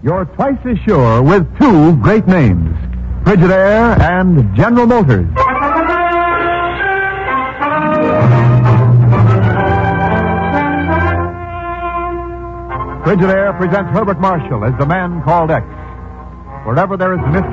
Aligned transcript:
You're 0.00 0.26
twice 0.26 0.58
as 0.64 0.78
sure 0.86 1.22
with 1.22 1.42
two 1.58 1.96
great 1.96 2.26
names 2.28 2.76
Frigidaire 3.24 3.98
and 4.00 4.56
General 4.56 4.86
Motors. 4.86 5.26
Frigidaire 13.04 13.58
presents 13.58 13.90
Herbert 13.90 14.20
Marshall 14.20 14.64
as 14.64 14.78
the 14.78 14.86
man 14.86 15.20
called 15.24 15.50
X. 15.50 15.66
Wherever 16.64 16.96
there 16.96 17.14
is 17.14 17.20
myth, 17.32 17.44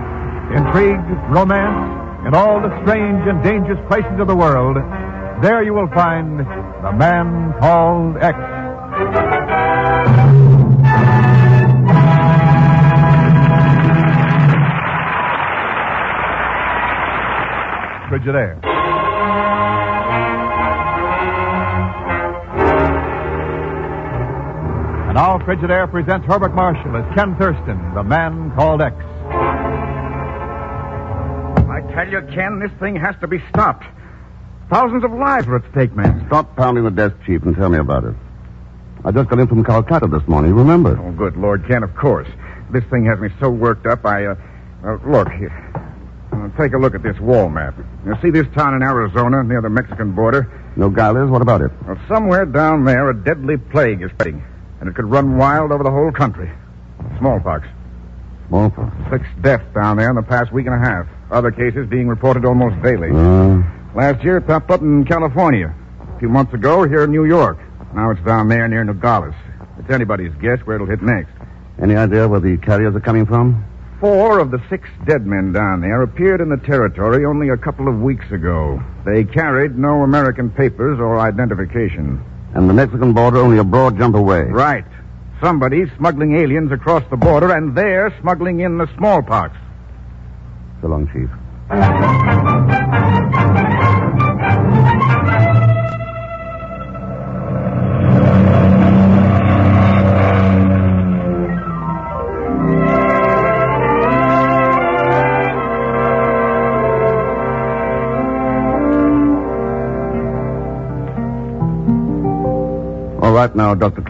intrigue, 0.55 1.02
romance, 1.34 2.27
in 2.27 2.36
all 2.36 2.62
the 2.62 2.70
strange 2.84 3.27
and 3.27 3.44
dangerous 3.44 3.80
places 3.88 4.20
of 4.20 4.27
the 4.27 4.36
world, 4.36 4.77
there 5.41 5.64
you 5.64 5.73
will 5.73 5.89
find 5.89 6.39
the 6.39 6.91
man 6.94 7.53
called 7.59 8.17
X. 8.17 8.38
Frigidaire. 18.26 18.59
And 25.06 25.16
now 25.16 25.38
Frigidaire 25.40 25.90
presents 25.90 26.26
Herbert 26.26 26.56
Marshall 26.56 26.96
as 26.98 27.16
Ken 27.16 27.36
Thurston, 27.38 27.94
the 27.94 28.03
man 28.03 28.52
called 28.56 28.81
X. 28.81 28.96
I 31.68 31.81
tell 31.94 32.09
you, 32.09 32.22
Ken, 32.34 32.59
this 32.59 32.72
thing 32.80 32.96
has 32.96 33.16
to 33.22 33.28
be 33.28 33.40
stopped. 33.50 33.86
Thousands 34.72 35.03
of 35.03 35.12
lives 35.12 35.48
are 35.48 35.58
at 35.58 35.72
stake, 35.72 35.96
man. 35.96 36.26
Stop 36.28 36.56
pounding 36.56 36.84
the 36.84 36.92
desk, 36.92 37.16
Chief, 37.26 37.44
and 37.44 37.56
tell 37.56 37.70
me 37.70 37.78
about 37.78 38.06
it. 38.06 38.16
I 39.03 39.12
just 39.12 39.30
got 39.30 39.38
in 39.38 39.48
from 39.48 39.64
Calcutta 39.64 40.08
this 40.08 40.28
morning, 40.28 40.50
you 40.52 40.58
remember? 40.58 40.98
Oh, 41.00 41.12
good 41.12 41.38
Lord, 41.38 41.68
Ken, 41.68 41.84
of 41.84 41.96
course. 41.96 42.28
This 42.72 42.84
thing 42.86 43.06
has 43.06 43.20
me 43.20 43.30
so 43.40 43.52
worked 43.52 43.86
up, 43.86 44.03
I, 44.03 44.26
uh, 44.26 44.36
uh 44.84 44.98
look, 45.06 45.30
here. 45.30 45.64
Take 46.58 46.73
a 46.73 46.78
look 46.78 46.95
at 46.95 47.03
this 47.03 47.20
wall 47.20 47.50
map. 47.50 47.75
You 48.06 48.16
see 48.22 48.30
this 48.30 48.48
town 48.56 48.73
in 48.75 48.81
Arizona 48.84 49.44
near 49.44 49.61
the 49.61 49.70
Mexican 49.70 50.14
border? 50.14 50.50
Nogales, 50.75 51.30
what 51.30 51.42
about 51.42 51.62
it? 51.62 51.72
Well, 51.88 51.97
somewhere 52.08 52.45
down 52.45 52.86
there, 52.86 53.09
a 53.09 53.14
deadly 53.14 53.58
plague 53.58 54.02
is 54.02 54.12
spreading, 54.12 54.44
and 54.80 54.89
it 54.89 54.95
could 54.95 55.06
run 55.06 55.38
wild 55.38 55.72
over 55.72 55.84
the 55.84 55.92
whole 55.92 56.12
country. 56.12 56.52
Smallpox. 57.20 57.67
Smallpox. 58.47 58.95
Six 59.12 59.25
deaths 59.42 59.64
down 59.73 59.97
there 59.97 60.09
in 60.09 60.16
the 60.16 60.22
past 60.23 60.52
week 60.52 60.66
and 60.67 60.75
a 60.75 60.80
half. 60.80 61.08
Other 61.31 61.52
cases 61.52 61.88
being 61.89 62.08
reported 62.08 62.45
almost 62.45 62.81
daily. 62.84 63.09
Uh, 63.12 63.62
Last 63.95 64.23
year, 64.23 64.38
it 64.38 64.42
popped 64.47 64.69
up 64.72 64.81
in 64.81 65.06
California. 65.06 65.73
A 66.16 66.19
few 66.19 66.28
months 66.30 66.53
ago, 66.53 66.84
here 66.88 67.03
in 67.06 67.12
New 67.12 67.25
York. 67.25 67.58
Now 67.94 68.12
it's 68.12 68.22
down 68.25 68.50
there 68.50 68.67
near 68.67 68.84
Nogales. 68.84 69.34
It's 69.80 69.90
anybody's 69.90 70.34
guess 70.42 70.59
where 70.66 70.75
it'll 70.75 70.88
hit 70.88 71.02
next. 71.02 71.31
any 71.81 71.95
idea 71.95 72.28
where 72.28 72.40
the 72.42 72.58
carriers 72.58 72.94
are 72.95 73.00
coming 73.00 73.25
from? 73.25 73.64
Four 73.99 74.39
of 74.39 74.51
the 74.51 74.61
six 74.69 74.89
dead 75.06 75.25
men 75.25 75.53
down 75.53 75.81
there 75.81 76.01
appeared 76.01 76.41
in 76.41 76.50
the 76.50 76.57
territory 76.57 77.25
only 77.25 77.50
a 77.50 77.57
couple 77.57 77.88
of 77.88 78.01
weeks 78.01 78.29
ago. 78.31 78.83
They 79.06 79.23
carried 79.23 79.78
no 79.78 80.03
American 80.03 80.50
papers 80.50 81.00
or 81.00 81.19
identification. 81.19 82.23
And 82.53 82.69
the 82.69 82.73
Mexican 82.73 83.13
border 83.13 83.38
only 83.38 83.57
a 83.57 83.63
broad 83.63 83.97
jump 83.97 84.16
away. 84.16 84.44
Right. 84.44 84.85
Somebody's 85.41 85.89
smuggling 85.97 86.35
aliens 86.35 86.72
across 86.72 87.03
the 87.09 87.17
border, 87.17 87.51
and 87.51 87.75
they're 87.75 88.13
smuggling 88.22 88.61
in 88.61 88.78
the 88.78 88.88
smallpox. 88.97 89.57
So 90.81 90.88
long, 90.88 91.07
Chief. 91.13 91.29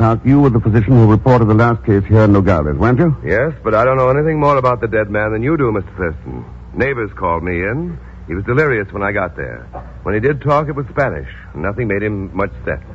Now, 0.05 0.21
you 0.23 0.39
were 0.39 0.51
the 0.51 0.59
physician 0.59 0.93
who 0.93 1.09
reported 1.09 1.45
the 1.45 1.55
last 1.55 1.83
case 1.83 2.05
here 2.05 2.25
in 2.25 2.31
Nogales, 2.31 2.77
weren't 2.77 2.99
you? 2.99 3.17
Yes, 3.25 3.57
but 3.63 3.73
I 3.73 3.83
don't 3.83 3.97
know 3.97 4.09
anything 4.09 4.39
more 4.39 4.57
about 4.57 4.79
the 4.79 4.87
dead 4.87 5.09
man 5.09 5.31
than 5.33 5.41
you 5.41 5.57
do, 5.57 5.73
Mr. 5.73 5.89
Thurston. 5.97 6.45
Neighbors 6.77 7.09
called 7.17 7.41
me 7.41 7.65
in. 7.65 7.97
He 8.27 8.35
was 8.35 8.45
delirious 8.45 8.85
when 8.93 9.01
I 9.01 9.11
got 9.11 9.35
there. 9.35 9.65
When 10.03 10.13
he 10.13 10.21
did 10.21 10.41
talk, 10.41 10.69
it 10.69 10.75
was 10.75 10.85
Spanish. 10.91 11.27
Nothing 11.55 11.87
made 11.87 12.03
him 12.03 12.29
much 12.37 12.51
sense. 12.63 12.85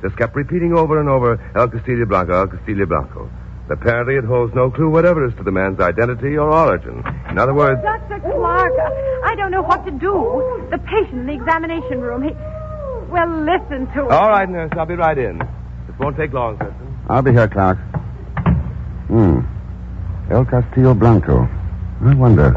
Just 0.00 0.16
kept 0.16 0.36
repeating 0.36 0.72
over 0.72 1.00
and 1.00 1.08
over 1.08 1.42
El 1.56 1.66
Castillo 1.68 2.06
Blanco, 2.06 2.38
El 2.38 2.46
Castillo 2.46 2.86
Blanco. 2.86 3.28
Apparently, 3.68 4.14
it 4.14 4.24
holds 4.24 4.54
no 4.54 4.70
clue 4.70 4.90
whatever 4.90 5.26
as 5.26 5.34
to 5.38 5.42
the 5.42 5.50
man's 5.50 5.80
identity 5.80 6.36
or 6.38 6.52
origin. 6.54 7.02
In 7.30 7.38
other 7.38 7.54
words, 7.54 7.82
Dr. 7.82 8.20
Clark, 8.20 8.74
uh, 8.78 9.26
I 9.26 9.34
don't 9.34 9.50
know 9.50 9.62
what 9.62 9.84
to 9.86 9.90
do. 9.90 10.14
The 10.70 10.78
patient 10.78 11.18
in 11.18 11.26
the 11.26 11.34
examination 11.34 12.00
room, 12.00 12.22
he. 12.22 12.30
Well, 13.10 13.42
listen 13.42 13.90
to 13.90 14.06
him. 14.06 14.12
all 14.12 14.30
right, 14.30 14.48
nurse, 14.48 14.70
I'll 14.78 14.86
be 14.86 14.94
right 14.94 15.18
in. 15.18 15.42
This 15.86 15.98
won't 15.98 16.16
take 16.16 16.32
long, 16.32 16.56
Preston. 16.56 16.98
I'll 17.08 17.22
be 17.22 17.32
here, 17.32 17.48
Clark. 17.48 17.78
Hmm. 19.08 19.40
El 20.30 20.44
Castillo 20.44 20.94
Blanco. 20.94 21.48
I 22.02 22.14
wonder. 22.14 22.52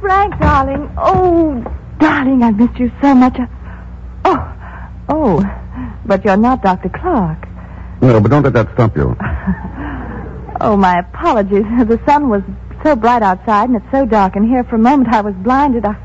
Frank, 0.00 0.38
darling. 0.40 0.90
Oh, 0.98 1.64
darling, 1.98 2.42
I 2.42 2.50
missed 2.50 2.78
you 2.78 2.90
so 3.00 3.14
much. 3.14 3.36
I... 3.38 3.48
Oh, 4.24 4.54
oh, 5.08 5.98
but 6.04 6.24
you're 6.24 6.36
not 6.36 6.62
Dr. 6.62 6.88
Clark. 6.88 7.46
No, 8.00 8.20
but 8.20 8.30
don't 8.30 8.42
let 8.42 8.52
that 8.54 8.72
stop 8.74 8.96
you. 8.96 9.16
Oh, 10.64 10.76
my 10.76 11.00
apologies. 11.00 11.64
The 11.88 12.00
sun 12.06 12.28
was 12.28 12.42
so 12.84 12.94
bright 12.94 13.22
outside 13.22 13.68
and 13.68 13.76
it's 13.76 13.90
so 13.90 14.06
dark 14.06 14.36
in 14.36 14.46
here. 14.46 14.62
For 14.62 14.76
a 14.76 14.78
moment, 14.78 15.08
I 15.12 15.20
was 15.20 15.34
blinded. 15.42 15.84
I... 15.84 15.96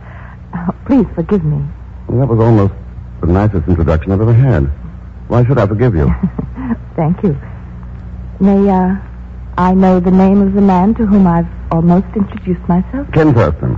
Oh, 0.55 0.73
please 0.87 1.05
forgive 1.13 1.43
me. 1.43 1.63
Well, 2.07 2.19
that 2.21 2.27
was 2.27 2.39
almost 2.39 2.73
the 3.21 3.27
nicest 3.27 3.67
introduction 3.67 4.11
I've 4.11 4.21
ever 4.21 4.33
had. 4.33 4.71
Why 5.27 5.45
should 5.45 5.57
I 5.57 5.67
forgive 5.67 5.95
you? 5.95 6.13
Thank 6.95 7.23
you. 7.23 7.37
May 8.39 8.69
uh, 8.69 8.95
I 9.57 9.73
know 9.73 9.99
the 9.99 10.11
name 10.11 10.41
of 10.41 10.53
the 10.53 10.61
man 10.61 10.93
to 10.95 11.05
whom 11.05 11.27
I've 11.27 11.47
almost 11.71 12.07
introduced 12.15 12.67
myself? 12.67 13.11
Ken 13.11 13.33
Thurston. 13.33 13.77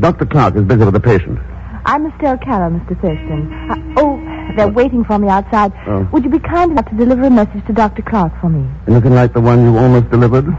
Dr. 0.00 0.26
Clark 0.26 0.56
is 0.56 0.64
busy 0.64 0.84
with 0.84 0.94
a 0.94 1.00
patient. 1.00 1.38
I'm 1.86 2.06
Estelle 2.06 2.38
Carroll, 2.38 2.70
Mr. 2.70 3.00
Thurston. 3.00 3.52
Uh, 3.70 4.00
oh, 4.00 4.54
they're 4.56 4.68
waiting 4.68 5.04
for 5.04 5.18
me 5.18 5.28
outside. 5.28 5.72
Oh. 5.86 6.08
Would 6.12 6.24
you 6.24 6.30
be 6.30 6.38
kind 6.38 6.72
enough 6.72 6.88
to 6.88 6.96
deliver 6.96 7.24
a 7.24 7.30
message 7.30 7.64
to 7.66 7.72
Dr. 7.72 8.02
Clark 8.02 8.32
for 8.40 8.48
me? 8.48 8.68
Anything 8.88 9.14
like 9.14 9.34
the 9.34 9.40
one 9.40 9.62
you 9.62 9.76
almost 9.76 10.10
delivered? 10.10 10.46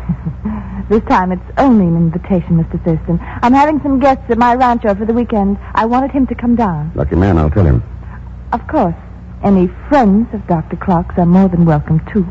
This 0.88 1.02
time 1.06 1.32
it's 1.32 1.42
only 1.58 1.88
an 1.88 1.98
invitation, 1.98 2.64
Mr. 2.64 2.78
Thurston. 2.86 3.20
I'm 3.42 3.54
having 3.54 3.82
some 3.82 4.00
guests 4.00 4.24
at 4.30 4.38
my 4.38 4.54
rancho 4.54 4.94
for 4.94 5.04
the 5.04 5.14
weekend. 5.14 5.58
I 5.74 5.86
wanted 5.86 6.12
him 6.12 6.28
to 6.28 6.36
come 6.36 6.56
down. 6.56 6.92
Lucky 6.94 7.16
man, 7.16 7.40
I'll 7.40 7.50
tell 7.50 7.66
him. 7.66 7.82
Of 8.52 8.68
course, 8.68 8.94
any 9.44 9.68
friends 9.90 10.28
of 10.34 10.46
Dr. 10.48 10.78
Clark's 10.78 11.18
are 11.18 11.26
more 11.26 11.48
than 11.50 11.66
welcome, 11.66 12.00
too. 12.12 12.26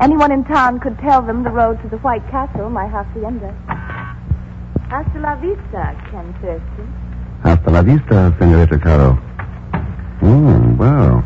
Anyone 0.00 0.32
in 0.32 0.44
town 0.44 0.80
could 0.80 0.98
tell 0.98 1.22
them 1.22 1.42
the 1.44 1.50
road 1.50 1.80
to 1.82 1.88
the 1.88 1.98
White 1.98 2.26
Castle, 2.30 2.70
my 2.70 2.86
hacienda. 2.86 3.52
Hasta 4.88 5.18
la 5.20 5.36
vista, 5.36 5.94
Ken 6.10 6.34
Thurston. 6.40 6.86
Hasta 7.42 7.70
la 7.70 7.82
vista, 7.82 8.34
Senorita 8.38 8.78
Caro. 8.78 9.12
Hmm, 10.20 10.76
well. 10.76 11.24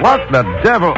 What 0.00 0.30
the 0.30 0.42
devil? 0.62 0.94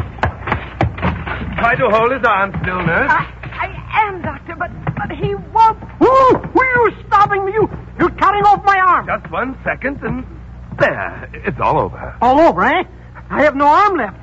Try 1.57 1.75
to 1.77 1.89
hold 1.91 2.13
his 2.13 2.23
arm 2.25 2.53
still, 2.63 2.83
nurse. 2.85 3.11
I, 3.11 3.27
I 3.65 4.07
am, 4.07 4.23
Doctor, 4.23 4.55
but, 4.57 4.71
but 4.95 5.11
he 5.17 5.35
won't. 5.35 5.79
Who? 5.99 6.07
Who 6.07 6.61
are 6.61 6.89
you 6.91 6.93
stopping 7.07 7.45
me? 7.47 7.53
You, 7.53 7.69
you're 7.99 8.11
cutting 8.11 8.45
off 8.45 8.63
my 8.65 8.79
arm. 8.79 9.07
Just 9.07 9.31
one 9.33 9.59
second, 9.65 10.03
and 10.03 10.25
there. 10.79 11.31
It's 11.47 11.61
all 11.61 11.79
over. 11.79 12.17
All 12.21 12.39
over, 12.41 12.63
eh? 12.65 12.85
I 13.31 13.43
have 13.43 13.57
no 13.57 13.67
arm 13.67 13.97
left. 13.97 14.19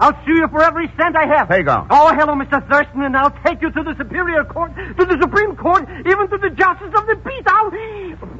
I'll 0.00 0.18
sue 0.24 0.34
you 0.34 0.48
for 0.48 0.62
every 0.62 0.88
cent 0.96 1.14
I 1.16 1.26
have. 1.26 1.48
Pagon. 1.48 1.86
Oh, 1.90 2.12
hello, 2.14 2.34
Mr. 2.34 2.66
Thurston, 2.68 3.02
and 3.02 3.16
I'll 3.16 3.34
take 3.44 3.62
you 3.62 3.70
to 3.70 3.82
the 3.84 3.94
Superior 3.96 4.42
Court, 4.44 4.74
to 4.74 5.04
the 5.04 5.16
Supreme 5.20 5.54
Court, 5.54 5.86
even 6.00 6.28
to 6.28 6.38
the 6.38 6.50
Justice 6.50 6.92
of 6.96 7.06
the 7.06 7.16
Peace. 7.24 7.44
I'll... 7.46 7.70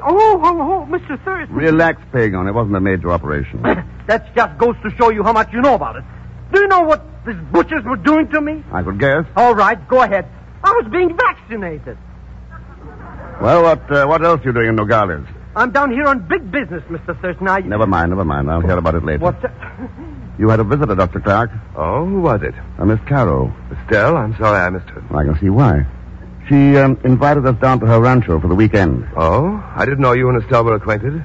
Oh, 0.03 0.41
oh, 0.43 0.61
oh, 0.61 0.87
Mr. 0.91 1.23
Thurston. 1.25 1.55
Relax, 1.55 2.01
Pagon. 2.11 2.49
It 2.49 2.53
wasn't 2.53 2.77
a 2.77 2.81
major 2.81 3.13
operation. 3.13 3.63
that 4.09 4.35
just 4.35 4.59
goes 4.59 4.75
to 4.83 4.91
show 4.99 5.11
you 5.11 5.23
how 5.23 5.33
much 5.33 5.53
you 5.53 5.61
know 5.61 5.75
about 5.75 5.97
it. 5.97 6.05
Do 6.53 6.61
you 6.61 6.67
know 6.67 6.81
what 6.81 7.05
these 7.25 7.37
butchers 7.53 7.85
were 7.85 7.97
doing 7.97 8.29
to 8.31 8.41
me? 8.41 8.65
I 8.73 8.83
could 8.83 8.99
guess. 8.99 9.25
All 9.37 9.55
right, 9.55 9.79
go 9.89 10.03
ahead. 10.03 10.27
I 10.65 10.71
was 10.73 10.91
being 10.91 11.17
vaccinated. 11.17 11.97
Well, 13.41 13.63
what 13.63 13.91
uh, 13.91 14.07
what 14.07 14.25
else 14.25 14.41
are 14.41 14.45
you 14.45 14.53
doing 14.53 14.69
in 14.69 14.77
Nogales? 14.77 15.27
I'm 15.55 15.71
down 15.71 15.91
here 15.91 16.07
on 16.07 16.27
big 16.29 16.51
business, 16.51 16.83
Mr. 16.89 17.21
Thurston. 17.21 17.47
I... 17.49 17.61
Never 17.61 17.87
mind, 17.87 18.11
never 18.11 18.25
mind. 18.25 18.51
I'll 18.51 18.61
hear 18.61 18.79
about 18.79 18.95
it 18.95 19.05
later. 19.05 19.19
What's 19.23 19.43
that? 19.43 19.53
You 20.39 20.49
had 20.49 20.61
a 20.61 20.65
visitor, 20.65 20.95
Dr. 20.95 21.21
Clark. 21.21 21.51
Oh, 21.77 22.07
who 22.07 22.21
was 22.23 22.43
it? 22.43 22.55
A 22.79 22.87
Miss 22.87 22.99
Carroll. 23.07 23.53
Estelle, 23.71 24.17
I'm 24.17 24.35
sorry 24.39 24.59
I 24.61 24.71
missed 24.71 24.89
her. 24.89 25.03
I 25.15 25.25
can 25.25 25.39
see 25.39 25.51
why. 25.51 25.87
She 26.49 26.77
um, 26.79 26.99
invited 27.05 27.47
us 27.47 27.57
down 27.61 27.81
to 27.81 27.87
her 27.87 28.01
rancho 28.01 28.41
for 28.41 28.49
the 28.49 28.55
weekend. 28.55 29.07
Oh? 29.17 29.63
I 29.77 29.85
didn't 29.85 30.01
know 30.01 30.13
you 30.13 30.29
and 30.31 30.43
Estelle 30.43 30.65
were 30.65 30.75
acquainted. 30.75 31.25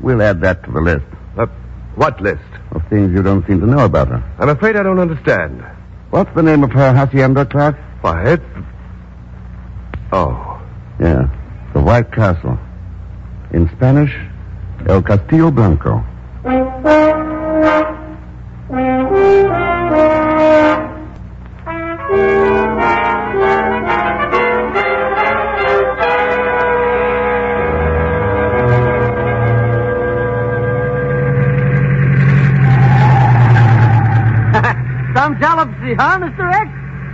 We'll 0.00 0.22
add 0.22 0.40
that 0.40 0.64
to 0.64 0.70
the 0.70 0.80
list 0.80 1.04
Uh, 1.36 1.46
what 1.94 2.20
list? 2.20 2.40
of 2.72 2.82
things 2.88 3.12
you 3.12 3.22
don't 3.22 3.46
seem 3.46 3.60
to 3.60 3.66
know 3.66 3.84
about 3.84 4.08
her. 4.08 4.22
I'm 4.38 4.48
afraid 4.50 4.76
I 4.76 4.82
don't 4.82 4.98
understand. 4.98 5.62
What's 6.10 6.34
the 6.34 6.42
name 6.42 6.62
of 6.64 6.70
her 6.72 6.92
hacienda, 6.94 7.44
Clark? 7.46 7.76
Why, 8.00 8.32
it's... 8.32 8.44
Oh. 10.12 10.60
Yeah, 11.00 11.28
the 11.74 11.80
White 11.80 12.10
Castle. 12.12 12.58
In 13.50 13.68
Spanish, 13.76 14.14
El 14.86 15.02
Castillo 15.02 15.50
Blanco. 15.50 16.04
Some 35.14 35.36
jalopsy, 35.40 35.96
huh, 35.96 36.18
Mr. 36.18 36.52
X? 36.52 36.70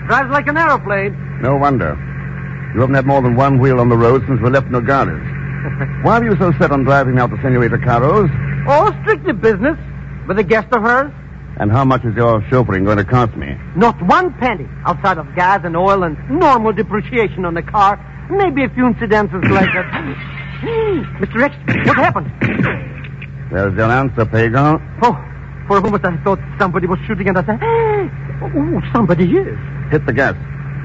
Drives 0.08 0.30
like 0.30 0.48
an 0.48 0.56
aeroplane. 0.56 1.16
No 1.40 1.56
wonder. 1.56 1.96
You 2.74 2.80
haven't 2.80 2.96
had 2.96 3.06
more 3.06 3.22
than 3.22 3.36
one 3.36 3.58
wheel 3.60 3.78
on 3.78 3.88
the 3.88 3.96
road 3.96 4.24
since 4.26 4.40
we 4.40 4.50
left 4.50 4.68
Nogales. 4.68 5.33
Why 6.02 6.18
are 6.18 6.24
you 6.24 6.36
so 6.38 6.52
set 6.58 6.70
on 6.70 6.84
driving 6.84 7.18
out 7.18 7.30
to 7.30 7.36
Senorita 7.42 7.78
Caro's? 7.78 8.30
Oh, 8.68 8.92
strictly 9.02 9.32
business. 9.32 9.78
With 10.28 10.38
a 10.38 10.44
guest 10.44 10.68
of 10.72 10.82
hers? 10.82 11.12
And 11.58 11.70
how 11.70 11.84
much 11.84 12.04
is 12.04 12.14
your 12.16 12.40
chauffeuring 12.42 12.84
going 12.84 12.98
to 12.98 13.04
cost 13.04 13.36
me? 13.36 13.56
Not 13.76 14.00
one 14.02 14.32
penny 14.34 14.66
outside 14.86 15.18
of 15.18 15.26
gas 15.34 15.60
and 15.64 15.76
oil 15.76 16.02
and 16.02 16.16
normal 16.30 16.72
depreciation 16.72 17.44
on 17.44 17.54
the 17.54 17.62
car. 17.62 17.98
Maybe 18.30 18.64
a 18.64 18.68
few 18.70 18.86
incidentals 18.86 19.44
like 19.50 19.70
that. 19.72 19.86
Mr. 21.20 21.42
X, 21.42 21.54
what 21.86 21.96
happened? 21.96 22.30
There's 23.50 23.74
your 23.76 23.90
answer, 23.90 24.24
Pagon. 24.26 24.80
Oh, 25.02 25.12
for 25.68 25.78
a 25.78 25.80
moment 25.80 26.04
I 26.04 26.16
thought 26.24 26.38
somebody 26.58 26.86
was 26.86 26.98
shooting 27.06 27.28
at 27.28 27.36
us. 27.36 27.44
Oh, 28.42 28.80
somebody 28.92 29.24
is. 29.24 29.58
Hit 29.90 30.04
the 30.04 30.12
gas. 30.12 30.34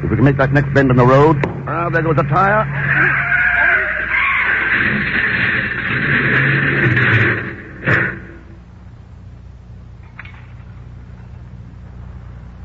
If 0.03 0.09
we 0.11 0.15
can 0.15 0.23
make 0.23 0.37
that 0.37 0.53
next 0.53 0.73
bend 0.73 0.91
in 0.91 0.97
the 0.97 1.05
road. 1.05 1.35
Ah, 1.67 1.89
there 1.89 2.01
goes 2.01 2.15
the 2.15 2.23
tire. 2.23 2.63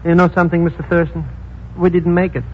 You 0.04 0.14
know 0.14 0.28
something, 0.34 0.62
Mr. 0.68 0.86
Thurston? 0.86 1.26
We 1.78 1.88
didn't 1.88 2.12
make 2.12 2.36
it. 2.36 2.44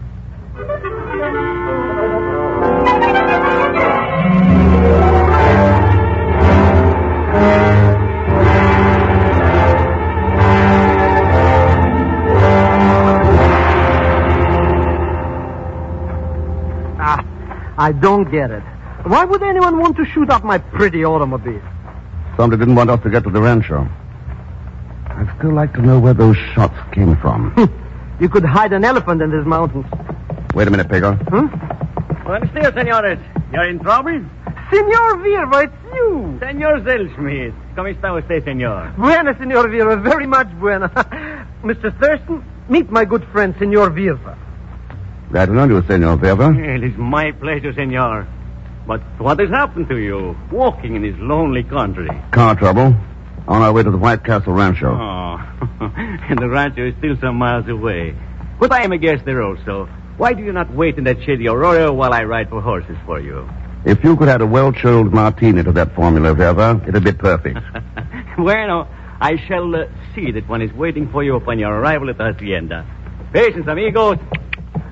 Ah, 17.03 17.25
I 17.77 17.91
don't 17.91 18.31
get 18.31 18.49
it. 18.51 18.63
Why 19.03 19.25
would 19.25 19.43
anyone 19.43 19.77
want 19.77 19.97
to 19.97 20.05
shoot 20.05 20.29
up 20.29 20.45
my 20.45 20.57
pretty 20.57 21.03
automobile? 21.03 21.61
Somebody 22.37 22.61
didn't 22.61 22.75
want 22.75 22.89
us 22.89 23.01
to 23.03 23.09
get 23.09 23.23
to 23.25 23.29
the 23.29 23.41
rancho. 23.41 23.89
I'd 25.21 25.37
still 25.37 25.53
like 25.53 25.71
to 25.73 25.81
know 25.83 25.99
where 25.99 26.15
those 26.15 26.35
shots 26.55 26.73
came 26.93 27.15
from. 27.17 27.51
Hmm. 27.51 28.23
You 28.23 28.27
could 28.27 28.43
hide 28.43 28.73
an 28.73 28.83
elephant 28.83 29.21
in 29.21 29.29
these 29.29 29.45
mountains. 29.45 29.85
Wait 30.55 30.67
a 30.67 30.71
minute, 30.71 30.89
Pagon. 30.89 31.17
Huh? 31.29 31.47
Buenos 32.25 32.49
dias, 32.55 32.73
senores. 32.73 33.19
You're 33.53 33.69
in 33.69 33.79
trouble? 33.79 34.25
Senor 34.71 35.17
Virva, 35.17 35.65
it's 35.65 35.93
you. 35.93 36.37
Senor 36.39 36.81
Zellschmidt. 36.83 37.53
¿Cómo 37.75 37.87
está 37.87 38.13
usted, 38.13 38.43
senor? 38.43 38.93
Buena, 38.97 39.37
Senor 39.37 39.69
Virva, 39.69 39.97
very 39.97 40.25
much 40.25 40.47
buena. 40.59 40.89
Mr. 41.63 41.95
Thurston, 41.99 42.43
meet 42.67 42.89
my 42.89 43.05
good 43.05 43.23
friend, 43.31 43.53
Senor 43.59 43.91
Virva. 43.91 44.35
Glad 45.29 45.45
to 45.47 45.53
know 45.53 45.65
you, 45.65 45.83
Senor 45.87 46.17
Verva. 46.17 46.57
It 46.57 46.83
is 46.83 46.97
my 46.97 47.31
pleasure, 47.33 47.73
senor. 47.73 48.27
But 48.87 49.01
what 49.19 49.39
has 49.39 49.49
happened 49.49 49.87
to 49.89 49.97
you, 49.97 50.35
walking 50.51 50.95
in 50.95 51.03
this 51.03 51.15
lonely 51.19 51.63
country? 51.63 52.09
Car 52.31 52.55
trouble. 52.55 52.95
On 53.47 53.61
our 53.61 53.73
way 53.73 53.83
to 53.83 53.91
the 53.91 53.97
White 53.97 54.23
Castle 54.23 54.53
Rancho. 54.53 54.87
Oh, 54.87 55.37
and 56.29 56.39
the 56.39 56.47
rancho 56.47 56.87
is 56.87 56.95
still 56.99 57.17
some 57.19 57.35
miles 57.35 57.67
away. 57.67 58.15
But 58.59 58.71
I 58.71 58.83
am 58.83 58.91
a 58.91 58.97
guest 58.97 59.25
there 59.25 59.41
also. 59.41 59.89
Why 60.17 60.33
do 60.33 60.43
you 60.43 60.53
not 60.53 60.71
wait 60.71 60.97
in 60.97 61.05
that 61.05 61.23
shady 61.23 61.47
arroyo 61.47 61.91
while 61.91 62.13
I 62.13 62.23
ride 62.23 62.49
for 62.49 62.61
horses 62.61 62.95
for 63.05 63.19
you? 63.19 63.49
If 63.83 64.03
you 64.03 64.15
could 64.15 64.29
add 64.29 64.41
a 64.41 64.45
well-chilled 64.45 65.11
martini 65.11 65.63
to 65.63 65.71
that 65.71 65.95
formula, 65.95 66.35
Verva, 66.35 66.87
it'd 66.87 67.03
be 67.03 67.11
perfect. 67.11 67.57
bueno, 68.37 68.87
I 69.19 69.37
shall 69.47 69.75
uh, 69.75 69.85
see 70.13 70.31
that 70.31 70.47
one 70.47 70.61
is 70.61 70.71
waiting 70.73 71.09
for 71.11 71.23
you 71.23 71.35
upon 71.35 71.57
your 71.57 71.73
arrival 71.73 72.09
at 72.11 72.19
the 72.19 72.33
hacienda. 72.33 72.85
Patience, 73.33 73.65
amigos. 73.67 74.19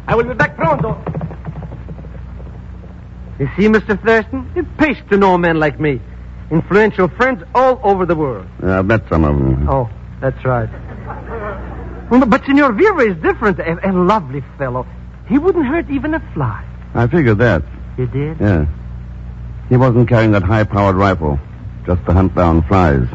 I 0.08 0.16
will 0.16 0.24
be 0.24 0.34
back 0.34 0.56
pronto. 0.56 0.98
You 3.38 3.48
see, 3.56 3.68
Mr. 3.68 4.04
Thurston, 4.04 4.52
it 4.56 4.66
pays 4.78 4.98
to 5.12 5.18
know 5.18 5.38
men 5.38 5.60
like 5.60 5.80
me. 5.80 6.02
Influential 6.52 7.08
friends 7.10 7.44
all 7.54 7.80
over 7.84 8.06
the 8.06 8.16
world. 8.16 8.48
Yeah, 8.64 8.80
I've 8.80 8.86
met 8.86 9.08
some 9.10 9.24
of 9.24 9.38
them. 9.38 9.70
Oh, 9.70 9.90
that's 10.20 10.44
right. 10.44 10.70
Well, 12.10 12.26
But 12.26 12.44
Senor 12.46 12.72
Virva 12.74 13.08
is 13.16 13.22
different. 13.22 13.60
A, 13.60 13.90
a 13.90 13.92
lovely 13.94 14.44
fellow. 14.58 14.88
He 15.28 15.38
wouldn't 15.38 15.66
hurt 15.66 15.90
even 15.92 16.16
a 16.16 16.20
fly. 16.34 16.66
I 16.96 17.06
figured 17.06 17.38
that. 17.38 17.62
You 17.98 18.08
did? 18.08 18.40
Yeah. 18.40 18.66
He 19.70 19.78
wasn't 19.78 20.10
carrying 20.10 20.32
that 20.32 20.42
high-powered 20.42 20.96
rifle, 20.96 21.40
just 21.86 22.04
to 22.08 22.14
hunt 22.14 22.34
down 22.34 22.64
flies. 22.64 23.08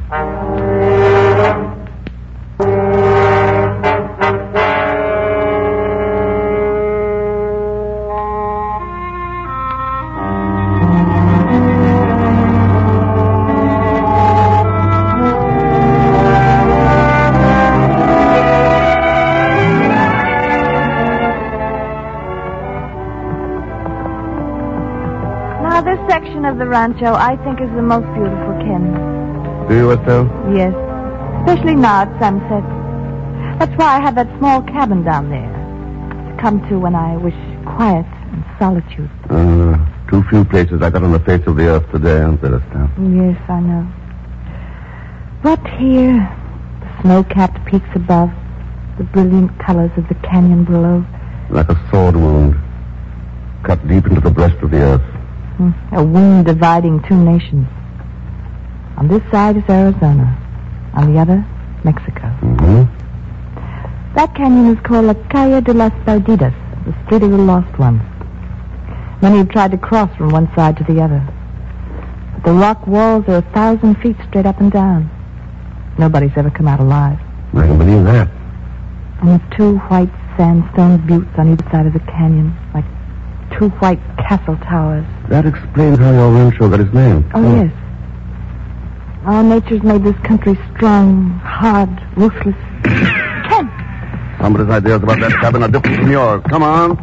Section 26.84 27.06
of 27.06 27.10
the 27.10 27.10
rancho 27.10 27.14
I 27.14 27.36
think 27.44 27.60
is 27.60 27.74
the 27.74 27.82
most 27.82 28.06
beautiful, 28.14 28.54
Ken. 28.60 29.68
Do 29.68 29.74
you, 29.74 29.92
Estelle? 29.92 30.26
Yes. 30.54 30.74
Especially 31.40 31.74
now 31.74 32.02
at 32.02 32.20
sunset. 32.20 32.64
That's 33.58 33.76
why 33.78 33.96
I 33.96 34.00
have 34.00 34.14
that 34.16 34.28
small 34.38 34.62
cabin 34.62 35.04
down 35.04 35.30
there 35.30 35.48
to 36.30 36.42
come 36.42 36.60
to 36.68 36.78
when 36.78 36.94
I 36.94 37.16
wish 37.16 37.34
quiet 37.64 38.06
and 38.32 38.44
solitude. 38.58 39.10
Uh, 39.30 39.78
too 40.10 40.22
few 40.28 40.44
places 40.44 40.80
like 40.80 40.92
that 40.92 41.02
on 41.02 41.12
the 41.12 41.20
face 41.20 41.46
of 41.46 41.56
the 41.56 41.68
earth 41.68 41.90
today, 41.90 42.20
aren't 42.20 42.42
there, 42.42 42.56
Estelle? 42.56 42.90
Yes, 42.98 43.40
I 43.48 43.60
know. 43.60 43.86
But 45.42 45.66
here, 45.78 46.16
the 46.80 47.02
snow-capped 47.02 47.64
peaks 47.66 47.88
above, 47.94 48.30
the 48.98 49.04
brilliant 49.04 49.58
colors 49.58 49.90
of 49.96 50.08
the 50.08 50.14
canyon 50.16 50.64
below, 50.64 51.04
Like 51.50 51.68
a 51.68 51.90
sword 51.90 52.16
wound, 52.16 52.56
cut 53.62 53.86
deep 53.86 54.06
into 54.06 54.20
the 54.20 54.30
breast 54.30 54.56
of 54.62 54.70
the 54.70 54.78
earth. 54.78 55.13
Hmm, 55.56 55.70
a 55.92 56.02
wound 56.02 56.46
dividing 56.46 57.02
two 57.02 57.16
nations. 57.16 57.66
On 58.96 59.08
this 59.08 59.22
side 59.30 59.56
is 59.56 59.64
Arizona. 59.68 60.40
On 60.94 61.12
the 61.12 61.20
other, 61.20 61.44
Mexico. 61.84 62.22
Mm-hmm. 62.40 64.14
That 64.14 64.34
canyon 64.34 64.76
is 64.76 64.80
called 64.84 65.06
La 65.06 65.14
Calle 65.30 65.60
de 65.60 65.72
las 65.72 65.92
Perdidas, 66.04 66.54
the 66.84 66.94
Street 67.04 67.22
of 67.22 67.30
the 67.30 67.38
Lost 67.38 67.78
Ones. 67.78 68.02
Many 69.22 69.38
have 69.38 69.48
tried 69.48 69.70
to 69.72 69.78
cross 69.78 70.14
from 70.16 70.30
one 70.30 70.52
side 70.54 70.76
to 70.78 70.84
the 70.84 71.00
other. 71.00 71.22
But 72.34 72.44
the 72.44 72.52
rock 72.52 72.86
walls 72.86 73.24
are 73.28 73.36
a 73.36 73.52
thousand 73.52 73.96
feet 74.02 74.16
straight 74.28 74.46
up 74.46 74.60
and 74.60 74.70
down. 74.70 75.10
Nobody's 75.98 76.32
ever 76.36 76.50
come 76.50 76.68
out 76.68 76.80
alive. 76.80 77.18
I 77.54 77.66
can 77.66 77.78
believe 77.78 78.04
that. 78.04 78.28
And 79.22 79.40
two 79.56 79.78
white 79.88 80.10
sandstone 80.36 81.06
buttes 81.06 81.38
on 81.38 81.52
either 81.52 81.70
side 81.70 81.86
of 81.86 81.92
the 81.92 82.00
canyon, 82.00 82.56
like 82.74 82.84
two 83.56 83.68
white 83.78 84.00
castle 84.18 84.56
towers. 84.58 85.06
That 85.28 85.46
explains 85.46 85.98
how 85.98 86.12
your 86.12 86.32
rancho 86.32 86.68
got 86.68 86.80
its 86.80 86.92
name. 86.92 87.24
Oh, 87.34 87.42
hmm. 87.42 87.62
yes. 87.62 87.72
Our 89.24 89.42
nature's 89.42 89.82
made 89.82 90.04
this 90.04 90.16
country 90.18 90.58
strong, 90.74 91.30
hard, 91.38 91.88
ruthless. 92.16 92.54
Ken! 92.84 93.70
Somebody's 94.38 94.68
ideas 94.68 95.02
about 95.02 95.20
that 95.20 95.32
cabin 95.40 95.62
are 95.62 95.68
different 95.68 95.96
from 95.96 96.10
yours. 96.10 96.42
Come 96.48 96.62
on. 96.62 96.98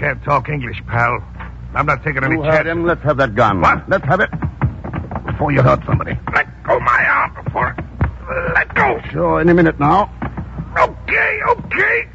Can't 0.00 0.22
talk 0.24 0.48
English, 0.48 0.82
pal. 0.86 1.22
I'm 1.74 1.84
not 1.86 2.02
taking 2.02 2.24
any 2.24 2.34
Who 2.34 2.42
heard 2.42 2.64
chances. 2.64 2.72
him? 2.72 2.86
Let's 2.86 3.02
have 3.02 3.18
that 3.18 3.34
gun. 3.34 3.60
What? 3.60 3.88
Let's 3.88 4.04
have 4.06 4.20
it. 4.20 4.30
Before 5.26 5.52
you 5.52 5.62
hurt 5.62 5.84
somebody. 5.86 6.18
Let 6.34 6.48
go 6.64 6.80
my 6.80 7.06
arm 7.06 7.44
before... 7.44 7.76
Let 8.54 8.74
go. 8.74 8.98
Sure, 9.10 9.40
any 9.40 9.52
minute 9.52 9.78
now. 9.78 10.10
Okay, 10.78 11.40
okay. 11.48 12.08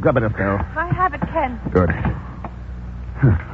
Grab 0.00 0.16
it, 0.18 0.22
up, 0.22 0.32
Estelle. 0.32 0.58
I 0.76 0.92
have 0.94 1.14
it, 1.14 1.22
Ken. 1.22 1.58
Good. 1.72 1.90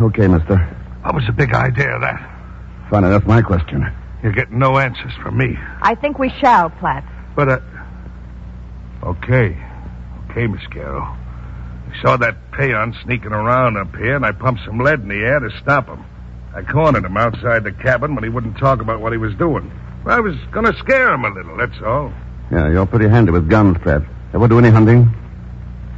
Okay, 0.02 0.26
mister. 0.26 0.58
What 1.02 1.14
was 1.14 1.24
the 1.26 1.32
big 1.32 1.54
idea 1.54 1.94
of 1.94 2.00
that? 2.02 2.20
Funny, 2.90 3.08
that's 3.08 3.26
my 3.26 3.40
question. 3.42 3.86
You're 4.22 4.32
getting 4.32 4.58
no 4.58 4.78
answers 4.78 5.12
from 5.22 5.38
me. 5.38 5.56
I 5.80 5.94
think 5.94 6.18
we 6.18 6.30
shall, 6.40 6.68
Platt. 6.68 7.04
But, 7.34 7.48
uh... 7.48 7.60
Okay. 9.04 9.56
Okay, 10.30 10.46
Miss 10.46 10.66
Carroll. 10.66 11.16
I 11.92 12.02
saw 12.02 12.16
that 12.16 12.52
peon 12.52 12.96
sneaking 13.04 13.32
around 13.32 13.76
up 13.76 13.94
here, 13.96 14.16
and 14.16 14.25
I 14.25 14.32
pumped 14.32 14.62
some 14.64 14.78
lead 14.78 15.00
in 15.00 15.08
the 15.08 15.25
air 15.25 15.40
to 15.40 15.50
stop 15.61 15.87
him. 15.87 16.04
I 16.54 16.62
cornered 16.62 17.04
him 17.04 17.16
outside 17.16 17.64
the 17.64 17.72
cabin 17.72 18.14
when 18.14 18.25
he 18.25 18.30
wouldn't 18.30 18.58
talk 18.58 18.80
about 18.80 19.00
what 19.00 19.12
he 19.12 19.18
was 19.18 19.34
doing. 19.34 19.70
I 20.06 20.20
was 20.20 20.34
going 20.50 20.66
to 20.66 20.78
scare 20.78 21.12
him 21.12 21.25
a 21.25 21.30
little, 21.30 21.56
that's 21.56 21.80
all. 21.84 22.12
Yeah, 22.50 22.70
you're 22.70 22.87
pretty 22.87 23.08
handy 23.08 23.30
with 23.30 23.49
guns, 23.49 23.78
Pratt. 23.78 24.02
Ever 24.34 24.49
do 24.49 24.58
any 24.58 24.70
hunting? 24.70 25.14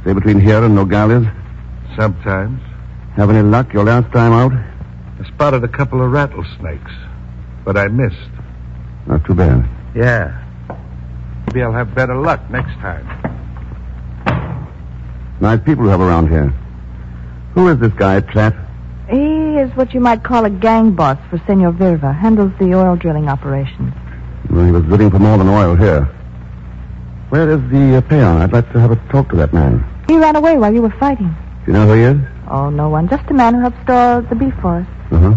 Stay 0.01 0.13
between 0.13 0.39
here 0.39 0.63
and 0.63 0.75
Nogales? 0.75 1.27
Sometimes. 1.97 2.61
Have 3.15 3.29
any 3.29 3.41
luck 3.41 3.73
your 3.73 3.85
last 3.85 4.11
time 4.11 4.33
out? 4.33 4.51
I 4.53 5.27
spotted 5.27 5.63
a 5.63 5.69
couple 5.69 6.03
of 6.03 6.11
rattlesnakes, 6.11 6.91
but 7.63 7.77
I 7.77 7.87
missed. 7.87 8.31
Not 9.07 9.25
too 9.25 9.33
bad. 9.33 9.67
Yeah. 9.95 10.41
Maybe 11.47 11.63
I'll 11.63 11.71
have 11.71 11.95
better 11.95 12.15
luck 12.15 12.49
next 12.51 12.73
time. 12.75 13.07
Nice 15.41 15.59
people 15.63 15.83
you 15.85 15.89
have 15.89 16.01
around 16.01 16.29
here. 16.29 16.53
Who 17.53 17.67
is 17.67 17.79
this 17.79 17.93
guy, 17.93 18.19
Pratt? 18.21 18.55
He 19.09 19.57
is 19.57 19.75
what 19.75 19.93
you 19.93 19.99
might 19.99 20.23
call 20.23 20.45
a 20.45 20.49
gang 20.49 20.91
boss 20.91 21.17
for 21.29 21.37
Senor 21.45 21.73
Virva. 21.73 22.17
Handles 22.17 22.51
the 22.59 22.73
oil 22.73 22.95
drilling 22.95 23.27
operations. 23.29 23.93
Well, 24.49 24.65
he 24.65 24.71
was 24.71 24.83
looking 24.85 25.11
for 25.11 25.19
more 25.19 25.37
than 25.37 25.47
oil 25.47 25.75
here. 25.75 26.05
Where 27.29 27.49
is 27.49 27.59
the 27.69 27.97
uh, 27.97 28.01
peon? 28.01 28.41
I'd 28.41 28.53
like 28.53 28.71
to 28.73 28.79
have 28.79 28.91
a 28.91 28.95
talk 29.11 29.29
to 29.29 29.35
that 29.37 29.53
man. 29.53 29.83
He 30.07 30.17
ran 30.17 30.35
away 30.35 30.57
while 30.57 30.73
you 30.73 30.81
were 30.81 30.95
fighting. 30.99 31.35
Do 31.65 31.71
you 31.71 31.73
know 31.73 31.87
who 31.87 31.93
he 31.93 32.01
is? 32.01 32.17
Oh, 32.49 32.69
no 32.69 32.89
one. 32.89 33.09
Just 33.09 33.29
a 33.29 33.33
man 33.33 33.55
who 33.55 33.61
helped 33.61 33.81
store 33.83 34.21
the 34.29 34.35
beef 34.35 34.53
for 34.61 34.77
us. 34.77 34.87
Uh-huh. 35.11 35.35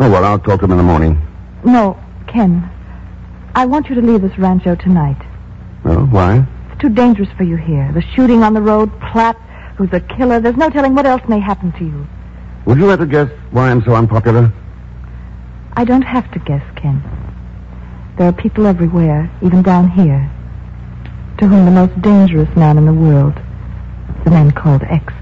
Oh, 0.00 0.10
well, 0.10 0.24
I'll 0.24 0.38
talk 0.38 0.60
to 0.60 0.64
him 0.64 0.72
in 0.72 0.76
the 0.76 0.82
morning. 0.82 1.20
No, 1.64 1.98
Ken. 2.28 2.68
I 3.54 3.66
want 3.66 3.88
you 3.88 3.94
to 3.96 4.00
leave 4.00 4.22
this 4.22 4.38
rancho 4.38 4.74
tonight. 4.76 5.20
Oh, 5.84 6.06
why? 6.06 6.46
Too 6.82 6.88
dangerous 6.88 7.28
for 7.36 7.44
you 7.44 7.54
here. 7.54 7.92
The 7.94 8.02
shooting 8.16 8.42
on 8.42 8.54
the 8.54 8.60
road, 8.60 8.90
Platt, 9.00 9.36
who's 9.76 9.92
a 9.92 10.00
killer. 10.00 10.40
There's 10.40 10.56
no 10.56 10.68
telling 10.68 10.96
what 10.96 11.06
else 11.06 11.22
may 11.28 11.38
happen 11.38 11.70
to 11.78 11.84
you. 11.84 12.08
Would 12.66 12.78
you 12.78 12.86
like 12.86 12.98
to 12.98 13.06
guess 13.06 13.30
why 13.52 13.70
I'm 13.70 13.84
so 13.84 13.94
unpopular? 13.94 14.52
I 15.74 15.84
don't 15.84 16.02
have 16.02 16.28
to 16.32 16.40
guess, 16.40 16.64
Ken. 16.74 17.00
There 18.18 18.26
are 18.26 18.32
people 18.32 18.66
everywhere, 18.66 19.30
even 19.42 19.62
down 19.62 19.90
here, 19.90 20.28
to 21.38 21.46
whom 21.46 21.66
the 21.66 21.70
most 21.70 22.02
dangerous 22.02 22.50
man 22.56 22.76
in 22.76 22.86
the 22.86 22.92
world 22.92 23.34
is 24.18 24.24
the 24.24 24.30
man 24.32 24.50
called 24.50 24.82
X. 24.82 25.14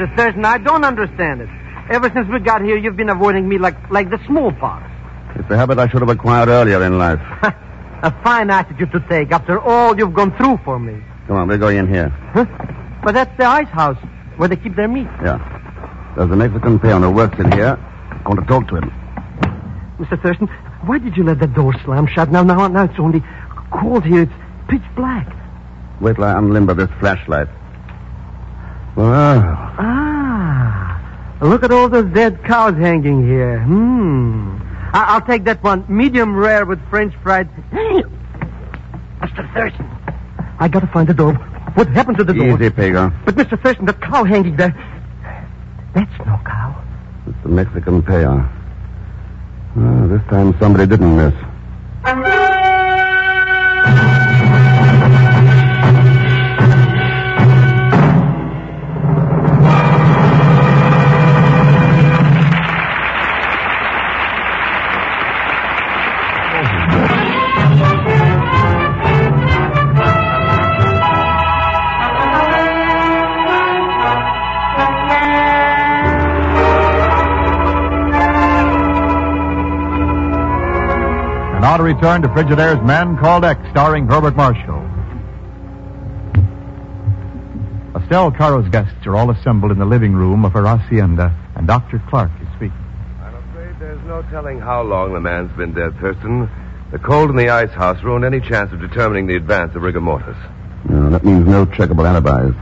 Mr. 0.00 0.16
Thurston, 0.16 0.46
I 0.46 0.56
don't 0.56 0.82
understand 0.82 1.42
it. 1.42 1.48
Ever 1.90 2.10
since 2.14 2.26
we 2.28 2.38
got 2.38 2.62
here, 2.62 2.78
you've 2.78 2.96
been 2.96 3.10
avoiding 3.10 3.46
me 3.46 3.58
like, 3.58 3.90
like 3.90 4.08
the 4.08 4.18
smallpox. 4.26 4.90
It's 5.36 5.50
a 5.50 5.58
habit 5.58 5.78
I 5.78 5.88
should 5.88 6.00
have 6.00 6.08
acquired 6.08 6.48
earlier 6.48 6.82
in 6.82 6.96
life. 6.96 7.20
A 8.02 8.10
fine 8.24 8.48
attitude 8.48 8.90
to 8.92 9.00
take 9.10 9.30
after 9.30 9.60
all 9.60 9.98
you've 9.98 10.14
gone 10.14 10.34
through 10.38 10.58
for 10.64 10.78
me. 10.78 11.02
Come 11.26 11.36
on, 11.36 11.48
we're 11.48 11.58
going 11.58 11.76
in 11.76 11.86
here. 11.86 12.08
Huh? 12.32 12.46
But 13.04 13.12
that's 13.12 13.36
the 13.36 13.44
ice 13.44 13.68
house 13.68 13.98
where 14.38 14.48
they 14.48 14.56
keep 14.56 14.74
their 14.74 14.88
meat. 14.88 15.06
Yeah. 15.22 15.36
There's 16.16 16.30
a 16.30 16.36
Mexican 16.36 16.80
peon 16.80 17.02
who 17.02 17.10
works 17.10 17.38
in 17.38 17.52
here. 17.52 17.76
I 17.78 18.26
want 18.26 18.40
to 18.40 18.46
talk 18.46 18.68
to 18.68 18.76
him. 18.76 18.90
Mr. 19.98 20.20
Thurston, 20.22 20.46
why 20.86 20.96
did 20.96 21.14
you 21.14 21.24
let 21.24 21.40
that 21.40 21.52
door 21.52 21.74
slam 21.84 22.06
shut? 22.06 22.30
Now, 22.30 22.42
now, 22.42 22.68
now 22.68 22.84
it's 22.84 22.98
only 22.98 23.22
cold 23.70 24.06
here. 24.06 24.22
It's 24.22 24.32
pitch 24.70 24.96
black. 24.96 25.28
Wait 26.00 26.16
till 26.16 26.24
I 26.24 26.32
unlimber 26.32 26.74
this 26.74 26.88
flashlight. 27.00 27.48
Wow. 28.96 29.74
Ah, 29.78 31.38
look 31.40 31.62
at 31.62 31.70
all 31.70 31.88
those 31.88 32.12
dead 32.12 32.42
cows 32.44 32.74
hanging 32.76 33.26
here. 33.26 33.60
Hmm. 33.60 34.56
I- 34.92 35.04
I'll 35.14 35.20
take 35.20 35.44
that 35.44 35.62
one, 35.62 35.84
medium 35.88 36.34
rare 36.36 36.66
with 36.66 36.80
French 36.90 37.14
fried. 37.22 37.48
Mr. 37.72 39.54
Thurston, 39.54 39.86
I 40.58 40.68
gotta 40.68 40.86
find 40.88 41.08
the 41.08 41.14
door. 41.14 41.34
What 41.74 41.88
happened 41.88 42.18
to 42.18 42.24
the 42.24 42.34
door? 42.34 42.54
Easy, 42.60 42.70
Pago. 42.70 43.12
But 43.24 43.36
Mr. 43.36 43.60
Thurston, 43.62 43.86
the 43.86 43.92
cow 43.94 44.24
hanging 44.24 44.56
there. 44.56 44.74
That's 45.94 46.18
no 46.26 46.38
cow. 46.44 46.82
It's 47.26 47.36
the 47.42 47.48
Mexican 47.48 48.02
peon. 48.02 48.48
Oh, 49.76 50.08
this 50.08 50.22
time 50.28 50.56
somebody 50.58 50.86
didn't 50.86 51.16
miss. 51.16 51.34
Return 81.94 82.22
to 82.22 82.28
Frigidaire's 82.28 82.80
Man 82.86 83.18
Called 83.18 83.44
X, 83.44 83.60
starring 83.72 84.06
Herbert 84.06 84.36
Marshall. 84.36 84.86
Estelle 87.96 88.30
Caro's 88.30 88.68
guests 88.68 89.04
are 89.06 89.16
all 89.16 89.30
assembled 89.30 89.72
in 89.72 89.78
the 89.80 89.84
living 89.84 90.12
room 90.12 90.44
of 90.44 90.52
her 90.52 90.64
hacienda, 90.64 91.36
and 91.56 91.66
Dr. 91.66 92.00
Clark 92.08 92.30
is 92.40 92.46
speaking. 92.54 92.78
I'm 93.20 93.34
afraid 93.34 93.74
there's 93.80 94.00
no 94.04 94.22
telling 94.30 94.60
how 94.60 94.82
long 94.82 95.14
the 95.14 95.20
man's 95.20 95.50
been 95.56 95.74
dead, 95.74 95.98
Thurston. 96.00 96.48
The 96.92 97.00
cold 97.00 97.30
in 97.30 97.36
the 97.36 97.48
ice 97.48 97.70
house 97.70 98.00
ruined 98.04 98.24
any 98.24 98.40
chance 98.40 98.72
of 98.72 98.80
determining 98.80 99.26
the 99.26 99.34
advance 99.34 99.74
of 99.74 99.82
rigor 99.82 100.00
mortis. 100.00 100.36
No, 100.88 101.10
that 101.10 101.24
means 101.24 101.44
no 101.48 101.66
checkable 101.66 102.06
alibis. 102.06 102.54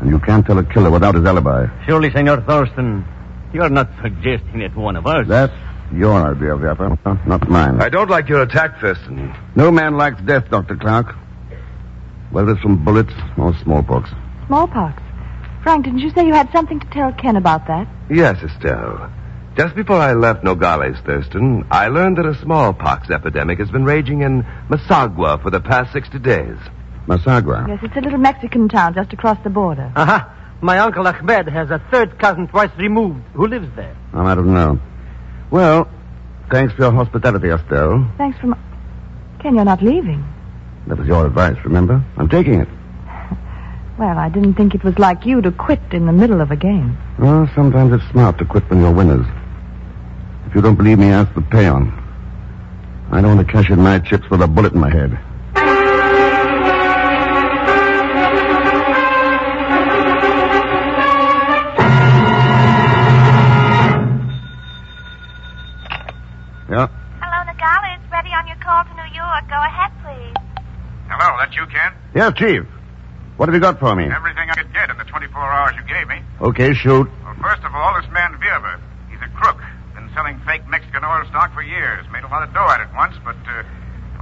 And 0.00 0.08
you 0.08 0.18
can't 0.20 0.46
tell 0.46 0.58
a 0.58 0.64
killer 0.64 0.90
without 0.90 1.14
his 1.14 1.26
alibi. 1.26 1.66
Surely, 1.86 2.10
Senor 2.12 2.40
Thurston, 2.40 3.04
you're 3.52 3.68
not 3.68 3.90
suggesting 4.02 4.60
that 4.60 4.74
one 4.74 4.96
of 4.96 5.06
us. 5.06 5.28
That's 5.28 5.52
your 5.92 6.12
idea, 6.34 6.56
Zappa, 6.56 7.26
not 7.26 7.48
mine. 7.48 7.80
I 7.80 7.88
don't 7.88 8.10
like 8.10 8.28
your 8.28 8.42
attack, 8.42 8.80
Thurston. 8.80 9.34
No 9.56 9.70
man 9.70 9.96
likes 9.96 10.20
death, 10.22 10.48
Dr. 10.50 10.76
Clark. 10.76 11.14
Whether 12.30 12.52
it's 12.52 12.60
from 12.60 12.84
bullets 12.84 13.12
or 13.36 13.54
smallpox. 13.62 14.10
Smallpox. 14.46 15.02
Frank, 15.62 15.84
didn't 15.84 15.98
you 15.98 16.10
say 16.10 16.26
you 16.26 16.32
had 16.32 16.50
something 16.52 16.80
to 16.80 16.86
tell 16.90 17.12
Ken 17.12 17.36
about 17.36 17.66
that? 17.66 17.88
Yes, 18.08 18.42
Estelle. 18.42 19.12
Just 19.56 19.74
before 19.74 19.96
I 19.96 20.12
left 20.12 20.44
Nogales, 20.44 20.96
Thurston, 21.04 21.66
I 21.70 21.88
learned 21.88 22.18
that 22.18 22.26
a 22.26 22.34
smallpox 22.40 23.10
epidemic 23.10 23.58
has 23.58 23.70
been 23.70 23.84
raging 23.84 24.22
in 24.22 24.44
Masagua 24.68 25.42
for 25.42 25.50
the 25.50 25.60
past 25.60 25.92
60 25.92 26.18
days. 26.20 26.56
Masagua. 27.06 27.66
Yes, 27.66 27.80
it's 27.82 27.96
a 27.96 28.00
little 28.00 28.18
Mexican 28.18 28.68
town 28.68 28.94
just 28.94 29.12
across 29.12 29.38
the 29.42 29.50
border. 29.50 29.92
Aha. 29.96 30.36
My 30.62 30.78
uncle 30.78 31.06
Ahmed 31.06 31.48
has 31.48 31.70
a 31.70 31.82
third 31.90 32.18
cousin 32.18 32.46
twice 32.46 32.70
removed 32.78 33.22
who 33.34 33.46
lives 33.48 33.68
there. 33.76 33.96
I 34.14 34.34
don't 34.34 34.54
know. 34.54 34.78
Well, 35.50 35.88
thanks 36.50 36.72
for 36.74 36.82
your 36.82 36.92
hospitality, 36.92 37.50
Estelle. 37.50 38.10
Thanks 38.18 38.38
for 38.38 38.48
my... 38.48 38.58
Ken, 39.40 39.54
you're 39.54 39.64
not 39.64 39.82
leaving. 39.82 40.24
That 40.86 40.98
was 40.98 41.06
your 41.06 41.26
advice, 41.26 41.56
remember? 41.64 42.04
I'm 42.16 42.28
taking 42.28 42.60
it. 42.60 42.68
Well, 43.98 44.16
I 44.16 44.30
didn't 44.30 44.54
think 44.54 44.74
it 44.74 44.82
was 44.82 44.98
like 44.98 45.26
you 45.26 45.42
to 45.42 45.52
quit 45.52 45.82
in 45.92 46.06
the 46.06 46.12
middle 46.12 46.40
of 46.40 46.50
a 46.50 46.56
game. 46.56 46.96
Well, 47.18 47.46
sometimes 47.54 47.92
it's 47.92 48.10
smart 48.10 48.38
to 48.38 48.46
quit 48.46 48.64
when 48.70 48.80
you're 48.80 48.94
winners. 48.94 49.26
If 50.46 50.54
you 50.54 50.62
don't 50.62 50.76
believe 50.76 50.98
me, 50.98 51.08
ask 51.08 51.34
the 51.34 51.42
peon. 51.42 51.92
I 53.10 53.20
don't 53.20 53.36
want 53.36 53.46
to 53.46 53.52
cash 53.52 53.68
in 53.68 53.78
my 53.78 53.98
chips 53.98 54.30
with 54.30 54.40
a 54.40 54.46
bullet 54.46 54.72
in 54.72 54.80
my 54.80 54.88
head. 54.88 55.18
Yeah. 66.70 66.86
Hello, 67.18 67.38
Nogales. 67.50 67.98
It's 67.98 68.12
ready 68.14 68.30
on 68.30 68.46
your 68.46 68.56
call 68.62 68.84
to 68.86 68.94
New 68.94 69.10
York. 69.10 69.42
Go 69.50 69.58
ahead, 69.58 69.90
please. 70.06 70.34
Hello, 71.10 71.34
that 71.42 71.50
you, 71.58 71.66
Ken? 71.66 71.90
Yes, 72.14 72.32
Chief. 72.38 72.62
What 73.36 73.48
have 73.48 73.54
you 73.54 73.60
got 73.60 73.80
for 73.80 73.96
me? 73.96 74.04
Everything 74.06 74.46
I 74.46 74.54
could 74.54 74.72
get 74.72 74.88
in 74.88 74.96
the 74.96 75.02
24 75.02 75.34
hours 75.34 75.74
you 75.74 75.82
gave 75.92 76.06
me. 76.06 76.22
Okay, 76.40 76.72
shoot. 76.72 77.10
Well, 77.24 77.34
first 77.42 77.64
of 77.64 77.74
all, 77.74 77.98
this 78.00 78.08
man 78.12 78.38
Vierber. 78.38 78.78
He's 79.10 79.18
a 79.18 79.28
crook. 79.34 79.58
Been 79.96 80.08
selling 80.14 80.38
fake 80.46 80.62
Mexican 80.68 81.02
oil 81.02 81.24
stock 81.26 81.52
for 81.54 81.62
years. 81.62 82.06
Made 82.12 82.22
a 82.22 82.28
lot 82.28 82.46
of 82.46 82.54
dough 82.54 82.70
at 82.70 82.80
it 82.80 82.88
once, 82.94 83.16
but 83.24 83.34
uh, 83.50 83.64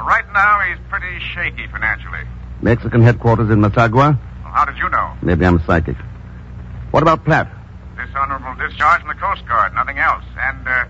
right 0.01 0.25
now 0.33 0.61
he's 0.65 0.79
pretty 0.89 1.21
shaky 1.35 1.67
financially. 1.69 2.25
Mexican 2.63 3.03
headquarters 3.03 3.51
in 3.51 3.61
Masagua? 3.61 4.17
Well, 4.17 4.53
how 4.57 4.65
did 4.65 4.79
you 4.79 4.89
know? 4.89 5.13
Maybe 5.21 5.45
I'm 5.45 5.61
psychic. 5.67 5.97
What 6.93 7.03
about 7.03 7.27
Platt? 7.27 7.53
Dishonorable 7.97 8.55
discharge 8.57 9.03
from 9.03 9.09
the 9.09 9.21
Coast 9.21 9.45
Guard, 9.47 9.75
nothing 9.75 9.99
else. 9.99 10.25
And 10.41 10.67
uh, 10.67 10.85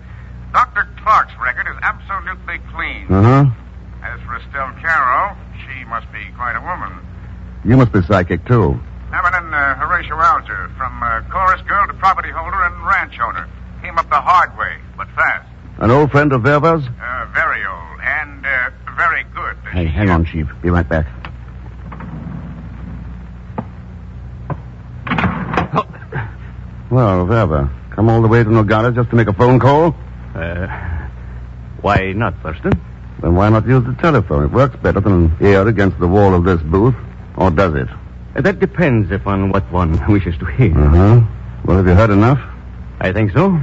Dr. 0.51 0.87
Clark's 1.03 1.33
record 1.41 1.67
is 1.67 1.77
absolutely 1.81 2.59
clean. 2.73 3.05
Uh-huh. 3.09 3.45
As 4.03 4.19
for 4.21 4.37
Estelle 4.37 4.73
Caro, 4.81 5.37
she 5.61 5.85
must 5.85 6.11
be 6.11 6.25
quite 6.35 6.55
a 6.55 6.61
woman. 6.61 7.05
You 7.65 7.77
must 7.77 7.91
be 7.91 8.01
psychic, 8.03 8.45
too. 8.45 8.79
Feminine 9.11 9.53
uh, 9.53 9.75
Horatio 9.75 10.17
Alger, 10.19 10.71
from 10.77 11.03
uh, 11.03 11.21
chorus 11.29 11.61
girl 11.67 11.87
to 11.87 11.93
property 11.95 12.29
holder 12.29 12.63
and 12.63 12.85
ranch 12.85 13.19
owner. 13.19 13.47
Came 13.81 13.97
up 13.97 14.09
the 14.09 14.21
hard 14.21 14.57
way, 14.57 14.77
but 14.97 15.07
fast. 15.15 15.47
An 15.79 15.91
old 15.91 16.11
friend 16.11 16.31
of 16.33 16.41
Verva's? 16.41 16.83
Uh, 16.85 17.25
very 17.33 17.65
old 17.65 17.99
and 18.01 18.45
uh, 18.45 18.69
very 18.95 19.23
good. 19.35 19.55
Hey, 19.71 19.85
hang 19.85 20.09
on, 20.09 20.25
Chief. 20.25 20.47
Be 20.61 20.69
right 20.69 20.87
back. 20.87 21.07
Well, 26.89 27.27
Verva, 27.27 27.69
come 27.91 28.09
all 28.09 28.21
the 28.23 28.27
way 28.27 28.43
to 28.43 28.49
Nogales 28.51 28.95
just 28.95 29.11
to 29.11 29.15
make 29.15 29.27
a 29.27 29.33
phone 29.33 29.59
call? 29.59 29.95
Uh, 30.39 30.67
why 31.81 32.13
not, 32.13 32.33
Thurston? 32.41 32.71
Then 33.21 33.35
why 33.35 33.49
not 33.49 33.67
use 33.67 33.83
the 33.83 33.93
telephone? 33.93 34.45
It 34.45 34.51
works 34.51 34.75
better 34.77 35.01
than 35.01 35.35
here 35.37 35.67
against 35.67 35.99
the 35.99 36.07
wall 36.07 36.33
of 36.33 36.45
this 36.45 36.61
booth. 36.61 36.95
Or 37.35 37.51
does 37.51 37.75
it? 37.75 37.87
Uh, 38.35 38.41
that 38.41 38.59
depends 38.59 39.11
upon 39.11 39.49
what 39.51 39.69
one 39.71 39.91
wishes 40.11 40.37
to 40.39 40.45
hear. 40.45 40.77
Uh-huh. 40.77 41.21
Well, 41.65 41.77
have 41.77 41.87
you 41.87 41.93
heard 41.93 42.09
enough? 42.09 42.39
I 43.01 43.11
think 43.11 43.31
so. 43.31 43.59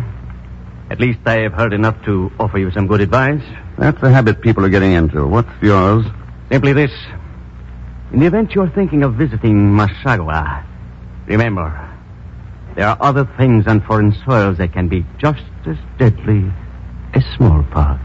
At 0.90 1.00
least 1.00 1.20
I 1.26 1.40
have 1.40 1.52
heard 1.52 1.72
enough 1.72 1.96
to 2.04 2.30
offer 2.38 2.58
you 2.58 2.70
some 2.70 2.86
good 2.86 3.00
advice. 3.00 3.42
That's 3.78 4.00
a 4.02 4.10
habit 4.10 4.40
people 4.40 4.64
are 4.64 4.68
getting 4.68 4.92
into. 4.92 5.26
What's 5.26 5.50
yours? 5.62 6.04
Simply 6.50 6.72
this. 6.72 6.92
In 8.12 8.20
the 8.20 8.26
event 8.26 8.54
you're 8.54 8.70
thinking 8.70 9.02
of 9.02 9.14
visiting 9.14 9.72
Masagua, 9.72 10.64
remember, 11.26 11.96
there 12.76 12.86
are 12.86 12.96
other 13.00 13.24
things 13.36 13.66
on 13.66 13.80
foreign 13.80 14.14
soils 14.24 14.58
that 14.58 14.72
can 14.72 14.88
be 14.88 15.04
just 15.18 15.42
as 15.66 15.76
deadly 15.98 16.52
as 17.16 17.24
smallpox. 17.36 18.02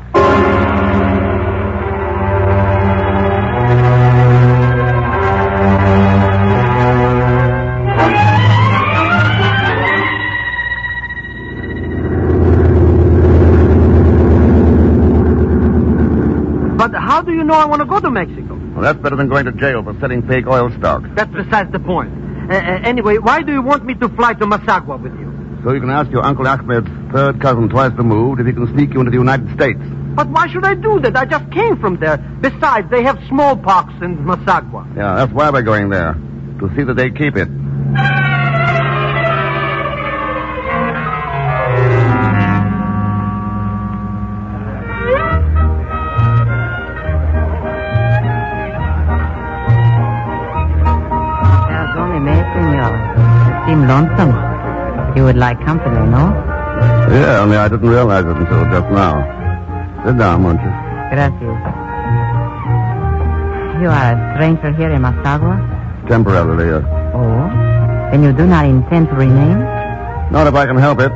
But 16.78 16.96
how 16.96 17.22
do 17.22 17.34
you 17.34 17.44
know 17.44 17.54
I 17.54 17.66
want 17.66 17.82
to 17.82 17.86
go 17.86 18.00
to 18.00 18.10
Mexico? 18.10 18.56
Well, 18.74 18.82
that's 18.82 18.98
better 19.00 19.16
than 19.18 19.28
going 19.28 19.46
to 19.46 19.52
jail 19.52 19.84
for 19.84 19.94
selling 20.00 20.26
fake 20.28 20.48
oil 20.48 20.72
stock. 20.80 21.04
That's 21.16 21.32
besides 21.32 21.72
the 21.72 21.80
point. 21.80 22.12
Uh, 22.50 22.56
uh, 22.56 22.58
anyway, 22.84 23.18
why 23.18 23.44
do 23.44 23.52
you 23.52 23.62
want 23.62 23.86
me 23.86 23.94
to 23.96 24.10
fly 24.10 24.34
to 24.36 24.46
Masagua 24.46 25.00
with 25.02 25.14
you? 25.20 25.32
So 25.64 25.74
you 25.74 25.80
can 25.82 25.90
ask 25.90 26.10
your 26.12 26.26
Uncle 26.26 26.48
Ahmed's 26.48 26.90
third 27.12 27.42
cousin 27.42 27.70
twice 27.70 27.92
removed 27.94 28.40
if 28.40 28.48
he 28.48 28.54
can 28.54 28.68
sneak 28.74 28.94
you 28.94 29.00
into 29.00 29.12
the 29.12 29.18
United 29.18 29.52
States. 29.54 29.80
But 30.16 30.30
why 30.30 30.48
should 30.48 30.66
I 30.66 30.76
do 30.76 31.00
that? 31.00 31.16
I 31.16 31.26
just 31.26 31.50
came 31.52 31.78
from 31.80 31.98
there. 31.98 32.18
Besides, 32.18 32.90
they 32.90 33.04
have 33.04 33.20
smallpox 33.28 33.94
in 34.02 34.18
Masagua. 34.20 34.86
Yeah, 34.96 35.16
that's 35.16 35.32
why 35.32 35.50
we're 35.50 35.62
going 35.62 35.90
there. 35.90 36.14
To 36.60 36.70
see 36.76 36.84
that 36.84 36.96
they 36.96 37.10
keep 37.10 37.38
it. 37.38 37.48
There's 51.68 51.96
only 51.98 52.20
senor. 52.54 52.94
You 53.48 53.66
seem 53.66 53.88
lonesome. 53.88 55.16
You 55.16 55.24
would 55.24 55.38
like 55.38 55.60
company, 55.66 56.06
no? 56.10 56.51
Yeah, 56.82 57.42
only 57.44 57.58
I 57.58 57.68
didn't 57.68 57.88
realize 57.90 58.26
it 58.26 58.36
until 58.36 58.64
just 58.72 58.90
now. 58.92 59.22
Sit 60.06 60.18
down, 60.18 60.44
won't 60.44 60.62
you? 60.62 60.72
Gracias. 61.14 61.60
You 63.82 63.90
are 63.90 64.14
a 64.14 64.34
stranger 64.36 64.72
here 64.74 64.92
in 64.92 65.02
Masagua? 65.02 65.58
Temporarily, 66.08 66.70
uh, 66.72 66.82
Oh? 67.14 67.50
Then 68.12 68.24
you 68.24 68.32
do 68.34 68.46
not 68.48 68.66
intend 68.66 69.10
to 69.10 69.16
remain? 69.16 69.60
not 70.32 70.48
if 70.48 70.56
I 70.56 70.66
can 70.66 70.78
help 70.78 71.00
it. 71.02 71.12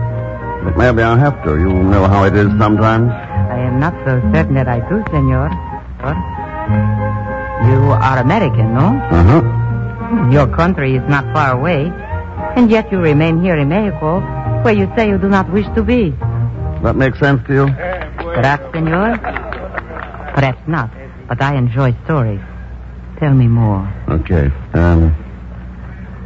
But 0.64 0.78
maybe 0.78 1.02
I'll 1.04 1.18
have 1.18 1.42
to. 1.46 1.58
You 1.58 1.70
know 1.72 2.08
how 2.08 2.24
it 2.26 2.36
is 2.36 2.48
sometimes. 2.58 3.12
I 3.12 3.60
am 3.70 3.80
not 3.80 3.94
so 4.06 4.20
certain 4.34 4.56
that 4.56 4.68
I 4.68 4.80
do, 4.90 5.04
senor. 5.14 5.48
Or- 6.04 6.20
You 7.70 7.80
are 7.94 8.18
American, 8.20 8.74
no? 8.74 8.88
Uh-huh. 9.14 9.42
Your 10.32 10.48
country 10.48 10.96
is 10.98 11.04
not 11.08 11.24
far 11.34 11.52
away. 11.54 11.92
And 12.58 12.70
yet 12.72 12.92
you 12.92 13.00
remain 13.00 13.42
here 13.42 13.56
in 13.56 13.70
Mexico, 13.70 14.20
where 14.66 14.74
you 14.74 14.92
say 14.98 15.08
you 15.08 15.20
do 15.20 15.30
not 15.30 15.48
wish 15.52 15.68
to 15.76 15.84
be. 15.84 16.10
That 16.82 16.96
makes 16.96 17.20
sense 17.20 17.40
to 17.46 17.54
you? 17.54 17.66
Perhaps, 17.68 18.74
senor? 18.74 19.16
Perhaps 20.34 20.68
not. 20.68 20.90
But 21.28 21.40
I 21.40 21.56
enjoy 21.56 21.96
stories. 22.04 22.42
Tell 23.20 23.36
me 23.36 23.46
more. 23.46 23.86
Okay. 24.10 24.50
Um, 24.74 25.14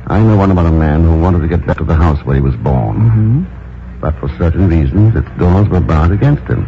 I 0.08 0.22
know 0.22 0.38
one 0.38 0.52
about 0.52 0.68
a 0.68 0.72
man 0.72 1.04
who 1.04 1.20
wanted 1.20 1.42
to 1.42 1.50
get 1.50 1.68
back 1.68 1.80
to 1.80 1.84
the 1.84 1.96
house 1.96 2.26
where 2.26 2.36
he 2.36 2.42
was 2.42 2.56
born. 2.56 2.98
Mm-hmm. 2.98 4.00
But 4.00 4.18
for 4.22 4.30
certain 4.38 4.70
reasons, 4.70 5.18
its 5.18 5.28
doors 5.38 5.68
were 5.68 5.82
barred 5.82 6.12
against 6.12 6.44
him. 6.44 6.64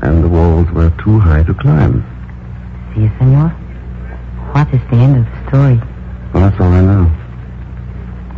And 0.00 0.22
the 0.22 0.28
walls 0.28 0.70
were 0.70 0.90
too 1.02 1.18
high 1.18 1.42
to 1.42 1.54
climb. 1.54 2.06
See, 2.94 3.10
senor? 3.18 3.48
What 4.54 4.72
is 4.72 4.80
the 4.90 4.96
end 4.96 5.16
of 5.16 5.24
the 5.24 5.48
story? 5.48 5.80
Well, 6.32 6.48
that's 6.48 6.60
all 6.60 6.72
I 6.72 6.80
know. 6.82 7.10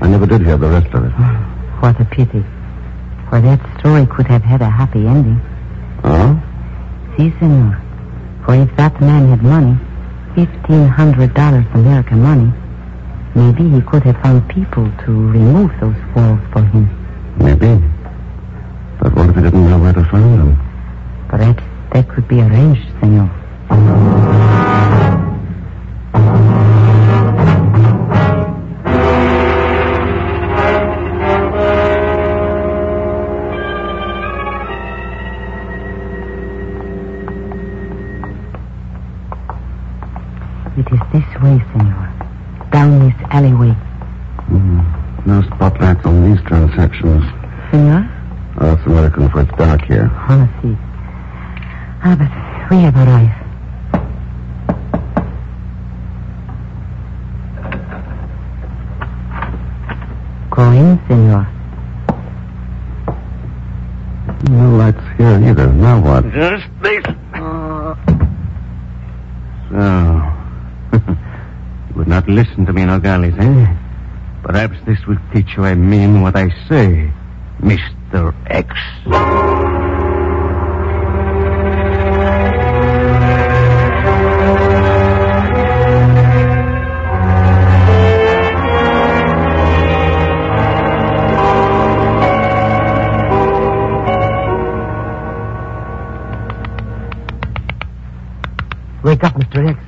I 0.01 0.09
never 0.09 0.25
did 0.25 0.41
hear 0.41 0.57
the 0.57 0.71
rest 0.71 0.93
of 0.95 1.05
it. 1.05 1.13
What 1.85 2.01
a 2.01 2.05
pity. 2.07 2.43
For 3.29 3.43
that 3.43 3.61
story 3.79 4.07
could 4.07 4.27
have 4.29 4.41
had 4.41 4.63
a 4.63 4.71
happy 4.71 5.07
ending. 5.07 5.39
Oh? 6.03 6.33
Si, 7.15 7.31
senor? 7.39 7.79
For 8.47 8.55
if 8.55 8.75
that 8.77 8.99
man 9.03 9.29
had 9.29 9.43
money, 9.43 9.77
fifteen 10.35 10.89
hundred 10.89 11.35
dollars 11.35 11.67
American 11.75 12.23
money, 12.23 12.51
maybe 13.35 13.69
he 13.69 13.83
could 13.83 14.03
have 14.05 14.17
found 14.23 14.49
people 14.49 14.91
to 15.05 15.13
remove 15.29 15.73
those 15.79 16.01
walls 16.17 16.41
for 16.55 16.65
him. 16.65 16.89
Maybe. 17.37 17.77
But 18.99 19.15
what 19.15 19.29
if 19.29 19.37
he 19.37 19.43
didn't 19.43 19.69
know 19.69 19.79
where 19.79 19.93
to 19.93 20.05
find 20.07 20.41
them? 20.41 20.57
Perhaps 21.29 21.63
that 21.93 22.09
could 22.09 22.27
be 22.27 22.41
arranged, 22.41 22.89
senor. 23.01 23.29
way, 41.45 41.59
senor. 41.73 42.09
Down 42.73 42.99
this 43.01 43.15
alleyway. 43.31 43.77
Mm. 44.49 45.27
No 45.27 45.43
spotlights 45.43 46.05
on 46.07 46.17
these 46.25 46.43
transactions. 46.47 47.25
Senor? 47.71 48.11
Oh, 48.61 48.75
that's 48.75 48.87
American 48.87 49.29
for 49.31 49.41
it's 49.43 49.53
dark 49.59 49.83
here. 49.85 50.09
Ah, 50.13 50.49
see. 50.63 50.77
Ah, 52.03 52.17
but 52.17 52.33
we 52.71 52.83
have 52.83 52.97
arrived. 52.97 53.41
Go 60.51 60.71
in, 60.71 60.99
senor. 61.09 61.47
No 64.51 64.77
lights 64.77 65.05
here 65.19 65.39
either. 65.49 65.73
Now 65.73 66.01
what? 66.01 66.31
Just 66.33 66.67
this 66.81 67.05
not 72.27 72.35
listen 72.35 72.67
to 72.67 72.73
me, 72.73 72.85
Nogales, 72.85 73.35
eh? 73.39 73.77
Perhaps 74.43 74.77
this 74.87 74.99
will 75.07 75.19
teach 75.33 75.57
you 75.57 75.65
I 75.65 75.75
mean 75.75 76.23
what 76.23 76.37
I 76.37 76.49
say, 76.69 77.11
Mr. 77.61 78.35
X. 78.47 78.75
Wake 99.03 99.23
up, 99.23 99.35
Mr. 99.35 99.69
X. 99.69 99.79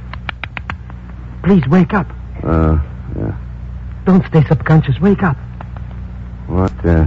Please 1.42 1.66
wake 1.68 1.94
up. 1.94 2.15
Uh, 2.46 2.78
yeah. 3.18 3.36
Don't 4.04 4.24
stay 4.26 4.44
subconscious. 4.44 5.00
Wake 5.00 5.22
up. 5.24 5.36
What, 6.46 6.72
uh, 6.86 7.06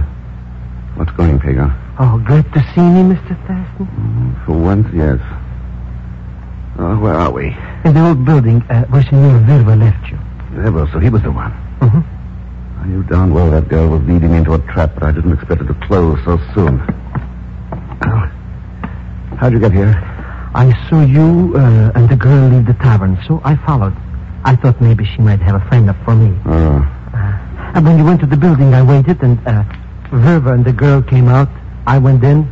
what's 0.96 1.10
going, 1.12 1.40
Pagon? 1.40 1.72
Oh, 1.98 2.18
great 2.18 2.44
to 2.52 2.60
see 2.74 2.82
me, 2.82 3.14
Mr. 3.14 3.36
Thurston. 3.46 4.36
For 4.44 4.52
once, 4.52 4.86
yes. 4.92 5.18
Oh, 6.78 6.98
where 6.98 7.14
are 7.14 7.30
we? 7.30 7.56
In 7.84 7.94
the 7.94 8.06
old 8.06 8.24
building 8.24 8.62
uh, 8.68 8.84
where 8.86 9.02
Senor 9.02 9.38
Verba 9.40 9.76
left 9.76 10.10
you. 10.10 10.18
Ever, 10.62 10.86
so 10.92 10.98
he 10.98 11.08
was 11.08 11.22
the 11.22 11.30
one. 11.32 11.52
Mm-hmm. 11.80 12.80
I 12.80 12.86
knew 12.86 13.02
darn 13.04 13.32
well 13.32 13.50
that 13.50 13.68
girl 13.68 13.88
was 13.88 14.02
leading 14.02 14.32
me 14.32 14.38
into 14.38 14.52
a 14.52 14.58
trap, 14.58 14.92
but 14.94 15.02
I 15.04 15.12
didn't 15.12 15.32
expect 15.32 15.62
it 15.62 15.66
to 15.66 15.74
close 15.86 16.18
so 16.24 16.38
soon. 16.54 16.78
Well, 18.04 18.30
how'd 19.38 19.52
you 19.52 19.60
get 19.60 19.72
here? 19.72 19.94
I 20.54 20.72
saw 20.88 21.02
you 21.02 21.54
uh, 21.56 21.92
and 21.94 22.08
the 22.08 22.16
girl 22.16 22.48
leave 22.48 22.66
the 22.66 22.74
tavern, 22.74 23.18
so 23.26 23.40
I 23.44 23.56
followed. 23.56 23.94
I 24.44 24.56
thought 24.56 24.80
maybe 24.80 25.04
she 25.04 25.18
might 25.22 25.40
have 25.40 25.60
a 25.60 25.68
friend 25.68 25.90
up 25.90 25.96
for 26.04 26.14
me. 26.14 26.38
Oh. 26.46 26.96
And 27.74 27.84
when 27.84 27.98
you 27.98 28.04
went 28.04 28.20
to 28.20 28.26
the 28.26 28.36
building, 28.36 28.74
I 28.74 28.82
waited, 28.82 29.22
and 29.22 29.38
uh, 29.46 29.62
Verba 30.12 30.52
and 30.52 30.64
the 30.64 30.72
girl 30.72 31.02
came 31.02 31.28
out. 31.28 31.48
I 31.86 31.98
went 31.98 32.24
in, 32.24 32.50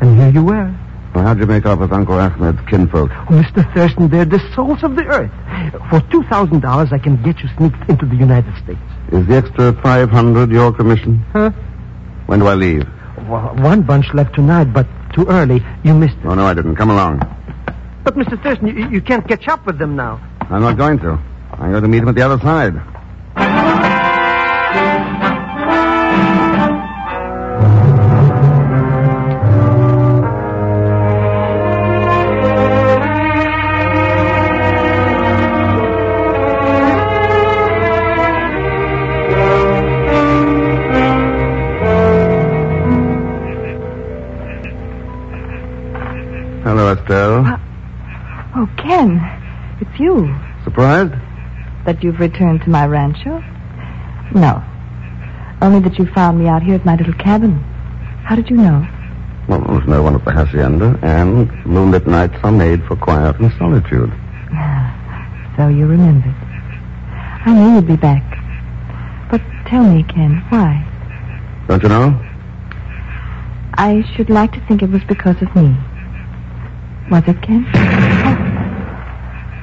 and 0.00 0.18
here 0.18 0.30
you 0.30 0.44
were. 0.44 0.74
Well, 1.14 1.24
how'd 1.24 1.38
you 1.38 1.46
make 1.46 1.66
off 1.66 1.78
with 1.78 1.92
Uncle 1.92 2.14
Ahmed's 2.14 2.58
kinfolk? 2.68 3.10
Oh, 3.12 3.26
Mr. 3.32 3.62
Thurston, 3.74 4.08
they're 4.08 4.24
the 4.24 4.40
souls 4.54 4.82
of 4.82 4.96
the 4.96 5.04
earth. 5.04 5.30
For 5.90 6.00
$2,000, 6.00 6.92
I 6.92 6.98
can 6.98 7.22
get 7.22 7.40
you 7.40 7.48
sneaked 7.58 7.88
into 7.90 8.06
the 8.06 8.16
United 8.16 8.54
States. 8.64 8.80
Is 9.12 9.26
the 9.26 9.36
extra 9.36 9.74
500 9.82 10.50
your 10.50 10.72
commission? 10.72 11.18
Huh? 11.32 11.50
When 12.26 12.40
do 12.40 12.46
I 12.46 12.54
leave? 12.54 12.88
Well, 13.28 13.54
one 13.56 13.82
bunch 13.82 14.06
left 14.14 14.34
tonight, 14.34 14.72
but 14.72 14.86
too 15.12 15.26
early. 15.28 15.62
You 15.84 15.92
missed 15.94 16.16
it. 16.16 16.26
Oh, 16.26 16.34
no, 16.34 16.46
I 16.46 16.54
didn't. 16.54 16.76
Come 16.76 16.90
along. 16.90 17.18
But, 18.04 18.16
Mr. 18.16 18.42
Thurston, 18.42 18.68
you, 18.68 18.88
you 18.88 19.00
can't 19.02 19.28
catch 19.28 19.46
up 19.48 19.66
with 19.66 19.78
them 19.78 19.94
now. 19.94 20.20
I'm 20.52 20.60
not 20.60 20.76
going 20.76 20.98
to. 20.98 21.18
I'm 21.52 21.70
going 21.70 21.82
to 21.82 21.88
meet 21.88 22.02
him 22.02 22.08
at 22.08 22.14
the 22.14 22.22
other 22.22 22.38
side. 22.38 23.71
That 52.02 52.06
you've 52.08 52.18
returned 52.18 52.62
to 52.62 52.68
my 52.68 52.84
rancho? 52.84 53.38
No. 54.34 54.60
Only 55.62 55.78
that 55.88 56.00
you 56.00 56.06
found 56.06 56.36
me 56.36 56.48
out 56.48 56.60
here 56.60 56.74
at 56.74 56.84
my 56.84 56.96
little 56.96 57.12
cabin. 57.12 57.60
How 58.24 58.34
did 58.34 58.50
you 58.50 58.56
know? 58.56 58.84
Well, 59.46 59.60
there 59.60 59.76
was 59.76 59.86
no 59.86 60.02
one 60.02 60.16
at 60.16 60.24
the 60.24 60.32
hacienda, 60.32 60.98
and 61.00 61.48
moonlit 61.64 62.08
nights 62.08 62.34
are 62.42 62.50
made 62.50 62.84
for 62.86 62.96
quiet 62.96 63.38
and 63.38 63.52
solitude. 63.56 64.12
So 65.56 65.68
you 65.68 65.86
remembered. 65.86 66.34
I 67.44 67.52
knew 67.52 67.74
you'd 67.74 67.86
be 67.86 67.96
back. 67.96 68.24
But 69.30 69.42
tell 69.66 69.84
me, 69.84 70.02
Ken, 70.02 70.42
why? 70.48 70.82
Don't 71.68 71.82
you 71.82 71.90
know? 71.90 72.18
I 73.74 74.02
should 74.16 74.30
like 74.30 74.52
to 74.52 74.60
think 74.66 74.82
it 74.82 74.90
was 74.90 75.04
because 75.04 75.40
of 75.42 75.54
me. 75.54 75.76
Was 77.10 77.22
it, 77.28 77.42
Ken? 77.42 77.66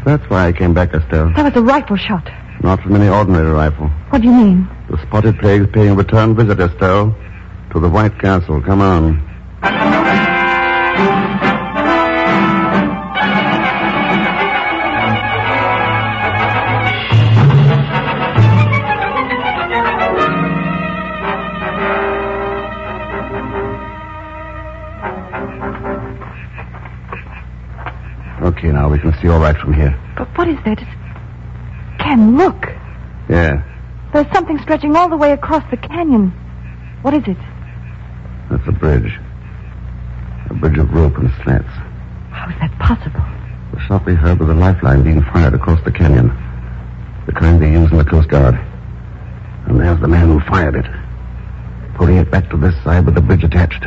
That's 0.05 0.27
why 0.29 0.47
I 0.47 0.51
came 0.51 0.73
back, 0.73 0.93
Estelle. 0.93 1.33
That 1.33 1.45
was 1.45 1.55
a 1.55 1.61
rifle 1.61 1.97
shot. 1.97 2.29
Not 2.61 2.81
from 2.81 2.95
any 2.95 3.07
ordinary 3.07 3.51
rifle. 3.51 3.87
What 4.09 4.21
do 4.21 4.27
you 4.27 4.33
mean? 4.33 4.67
The 4.89 5.01
spotted 5.03 5.39
pig's 5.39 5.67
paying 5.71 5.91
a 5.91 5.95
return 5.95 6.35
visit, 6.35 6.59
Estelle, 6.59 7.15
to 7.71 7.79
the 7.79 7.89
White 7.89 8.19
Castle. 8.19 8.61
Come 8.61 8.81
on. 8.81 9.28
We 29.03 29.11
can 29.11 29.21
see 29.21 29.27
all 29.29 29.39
right 29.39 29.57
from 29.57 29.73
here. 29.73 29.97
But 30.17 30.27
what 30.37 30.47
is 30.47 30.57
there 30.65 30.75
to... 30.75 30.85
Ken, 31.99 32.37
look. 32.37 32.67
Yeah, 33.29 33.61
There's 34.13 34.31
something 34.33 34.59
stretching 34.59 34.95
all 34.95 35.09
the 35.09 35.17
way 35.17 35.31
across 35.31 35.63
the 35.69 35.77
canyon. 35.77 36.31
What 37.01 37.13
is 37.13 37.23
it? 37.27 37.37
that's 38.49 38.67
a 38.67 38.71
bridge. 38.71 39.13
A 40.49 40.53
bridge 40.55 40.77
of 40.79 40.91
rope 40.91 41.15
and 41.17 41.31
slats. 41.43 41.69
How 42.31 42.49
is 42.49 42.55
that 42.59 42.71
possible? 42.79 43.23
The 43.73 43.79
shot 43.81 44.05
we 44.05 44.15
heard 44.15 44.39
was 44.39 44.49
a 44.49 44.55
lifeline 44.55 45.03
being 45.03 45.21
fired 45.21 45.53
across 45.53 45.83
the 45.85 45.91
canyon. 45.91 46.29
The 47.27 47.33
kind 47.33 47.61
they 47.61 47.71
use 47.71 47.91
in 47.91 47.97
the 47.97 48.03
Coast 48.03 48.27
Guard. 48.27 48.55
And 49.67 49.79
there's 49.79 49.99
the 50.01 50.07
man 50.07 50.27
who 50.27 50.39
fired 50.49 50.75
it. 50.75 50.85
Pulling 51.95 52.17
it 52.17 52.31
back 52.31 52.49
to 52.49 52.57
this 52.57 52.73
side 52.83 53.05
with 53.05 53.13
the 53.13 53.21
bridge 53.21 53.43
attached. 53.43 53.85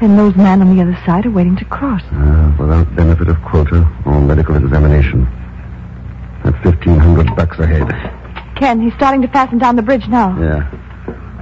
Then 0.00 0.16
those 0.16 0.36
men 0.36 0.62
on 0.62 0.76
the 0.76 0.82
other 0.82 0.96
side 1.04 1.26
are 1.26 1.30
waiting 1.30 1.56
to 1.56 1.64
cross. 1.64 2.02
Uh, 2.12 2.54
without 2.58 2.94
benefit 2.94 3.28
of 3.28 3.36
quota 3.42 3.88
or 4.06 4.20
medical 4.20 4.54
examination. 4.56 5.24
That's 6.44 6.56
fifteen 6.62 6.98
hundred 6.98 7.34
bucks 7.34 7.58
ahead. 7.58 7.88
Ken, 8.56 8.80
he's 8.80 8.94
starting 8.94 9.22
to 9.22 9.28
fasten 9.28 9.58
down 9.58 9.76
the 9.76 9.82
bridge 9.82 10.06
now. 10.08 10.38
Yeah. 10.40 10.70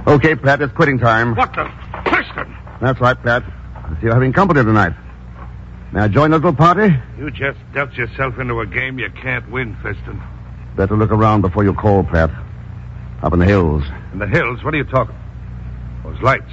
Okay, 0.07 0.35
Pat, 0.35 0.61
it's 0.61 0.73
quitting 0.73 0.97
time. 0.97 1.35
What 1.35 1.53
the? 1.53 1.69
Preston! 2.05 2.55
That's 2.81 2.99
right, 2.99 3.21
Pat. 3.21 3.43
I 3.75 3.89
see 3.95 4.03
you're 4.03 4.13
having 4.13 4.33
company 4.33 4.63
tonight. 4.63 4.93
May 5.91 6.01
I 6.01 6.07
join 6.07 6.31
the 6.31 6.37
little 6.37 6.53
party? 6.53 6.95
You 7.17 7.29
just 7.31 7.59
dealt 7.73 7.93
yourself 7.93 8.39
into 8.39 8.59
a 8.59 8.65
game 8.65 8.99
you 8.99 9.09
can't 9.21 9.49
win, 9.51 9.77
Thurston. 9.83 10.21
Better 10.75 10.97
look 10.97 11.11
around 11.11 11.41
before 11.41 11.63
you 11.63 11.73
call, 11.73 12.03
Pat. 12.03 12.31
Up 13.21 13.33
in 13.33 13.39
the 13.39 13.45
hills. 13.45 13.83
In 14.13 14.19
the 14.19 14.27
hills? 14.27 14.63
What 14.63 14.73
are 14.73 14.77
you 14.77 14.83
talking? 14.83 15.15
Those 16.03 16.21
lights. 16.21 16.51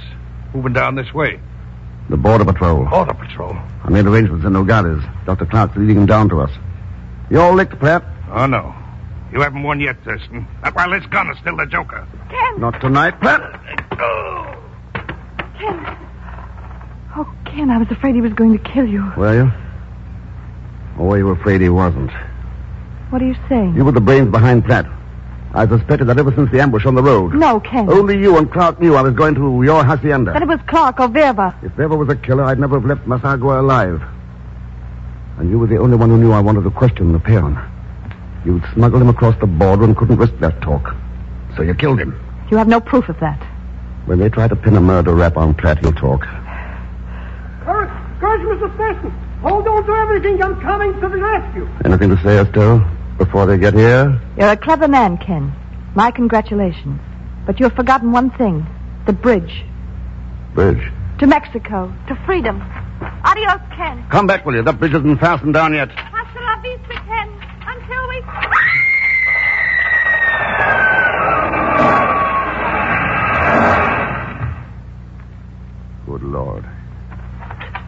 Moving 0.53 0.73
down 0.73 0.95
this 0.95 1.13
way. 1.13 1.39
The 2.09 2.17
Border 2.17 2.45
Patrol. 2.45 2.85
Border 2.85 3.13
Patrol. 3.13 3.55
I 3.83 3.89
made 3.89 4.05
arrangements 4.05 4.45
in 4.45 4.53
Nogales. 4.53 5.03
Dr. 5.25 5.45
Clark's 5.45 5.75
leading 5.75 5.95
them 5.95 6.05
down 6.05 6.29
to 6.29 6.41
us. 6.41 6.51
You 7.29 7.41
all 7.41 7.53
licked, 7.53 7.79
Pat? 7.79 8.03
Oh, 8.31 8.45
no. 8.45 8.73
You 9.31 9.41
haven't 9.41 9.63
won 9.63 9.79
yet, 9.79 9.97
Thurston. 10.05 10.47
That 10.63 10.75
wireless 10.75 11.05
gun 11.07 11.29
is 11.31 11.37
still 11.39 11.57
the 11.57 11.65
joker. 11.65 12.07
Ken! 12.29 12.59
Not 12.59 12.79
tonight, 12.79 13.19
Pat. 13.19 13.41
Ken! 15.57 15.97
Oh, 17.17 17.33
Ken, 17.45 17.69
I 17.69 17.77
was 17.77 17.89
afraid 17.89 18.15
he 18.15 18.21
was 18.21 18.33
going 18.33 18.57
to 18.57 18.63
kill 18.63 18.87
you. 18.87 19.11
Were 19.17 19.33
you? 19.33 19.51
Oh, 20.97 21.01
or 21.01 21.07
were 21.07 21.17
you 21.17 21.29
afraid 21.29 21.61
he 21.61 21.69
wasn't? 21.69 22.11
What 23.09 23.21
are 23.21 23.27
you 23.27 23.35
saying? 23.49 23.75
You 23.75 23.83
were 23.83 23.91
the 23.91 24.01
brains 24.01 24.29
behind 24.29 24.65
Platt. 24.65 24.85
I 25.55 25.65
suspected 25.65 26.05
that 26.07 26.19
ever 26.19 26.33
since 26.35 26.51
the 26.51 26.59
ambush 26.59 26.85
on 26.85 26.95
the 26.95 27.01
road. 27.01 27.33
No, 27.33 27.61
Ken. 27.61 27.89
Only 27.89 28.19
you 28.19 28.37
and 28.37 28.51
Clark 28.51 28.81
knew 28.81 28.95
I 28.95 29.01
was 29.01 29.13
going 29.13 29.35
to 29.35 29.63
your 29.63 29.85
hacienda. 29.85 30.33
That 30.33 30.41
it 30.41 30.49
was 30.49 30.59
Clark 30.67 30.99
or 30.99 31.07
Verba. 31.07 31.57
If 31.63 31.71
Verba 31.71 31.95
was 31.95 32.09
a 32.09 32.15
killer, 32.17 32.43
I'd 32.43 32.59
never 32.59 32.77
have 32.77 32.85
left 32.85 33.07
Masagua 33.07 33.59
alive. 33.59 34.01
And 35.37 35.49
you 35.49 35.57
were 35.57 35.67
the 35.67 35.77
only 35.77 35.95
one 35.95 36.09
who 36.09 36.17
knew 36.17 36.33
I 36.33 36.41
wanted 36.41 36.63
to 36.63 36.71
question 36.71 37.13
the 37.13 37.19
peon. 37.19 37.57
You'd 38.43 38.65
smuggled 38.73 39.01
him 39.01 39.07
across 39.07 39.39
the 39.39 39.47
border 39.47 39.85
and 39.85 39.95
couldn't 39.95 40.17
risk 40.17 40.37
that 40.39 40.61
talk. 40.61 40.93
So 41.55 41.61
you 41.61 41.73
killed 41.73 42.01
him. 42.01 42.19
You 42.51 42.57
have 42.57 42.67
no 42.67 42.81
proof 42.81 43.07
of 43.07 43.17
that. 43.21 43.41
When 44.07 44.19
they 44.19 44.27
try 44.27 44.49
to 44.49 44.55
pin 44.57 44.75
a 44.75 44.81
murder 44.81 45.15
rap 45.15 45.37
on 45.37 45.53
Platt, 45.55 45.79
he'll 45.79 45.93
talk. 45.93 46.21
Courage, 47.63 48.19
courage, 48.19 48.41
Mr. 48.41 48.77
Thurston. 48.77 49.11
Hold 49.41 49.67
on 49.69 49.85
to 49.85 49.91
everything. 49.93 50.43
I'm 50.43 50.59
coming 50.59 50.93
to 50.99 51.07
the 51.07 51.17
rescue. 51.17 51.67
Anything 51.85 52.09
to 52.09 52.21
say, 52.23 52.39
Estelle, 52.39 52.85
before 53.17 53.45
they 53.45 53.57
get 53.57 53.73
here? 53.73 54.21
You're 54.37 54.51
a 54.51 54.57
clever 54.57 54.87
man, 54.87 55.17
Ken. 55.17 55.53
My 55.95 56.11
congratulations. 56.11 56.99
But 57.45 57.59
you've 57.59 57.73
forgotten 57.73 58.11
one 58.11 58.31
thing. 58.31 58.65
The 59.05 59.13
bridge. 59.13 59.63
Bridge. 60.53 60.91
To 61.19 61.27
Mexico. 61.27 61.93
To 62.09 62.15
freedom. 62.25 62.61
Adios, 63.23 63.61
Ken. 63.75 64.05
Come 64.09 64.27
back, 64.27 64.45
will 64.45 64.55
you? 64.55 64.61
The 64.61 64.73
bridge 64.73 64.93
isn't 64.93 65.19
fastened 65.19 65.53
down 65.53 65.73
yet. 65.73 65.89
Hasta 65.91 66.39
la 66.41 66.61
vista, 66.61 66.93
Ken. 67.05 67.29
Until 67.65 68.07
we... 68.09 68.21
Good 76.05 76.23
Lord. 76.23 76.65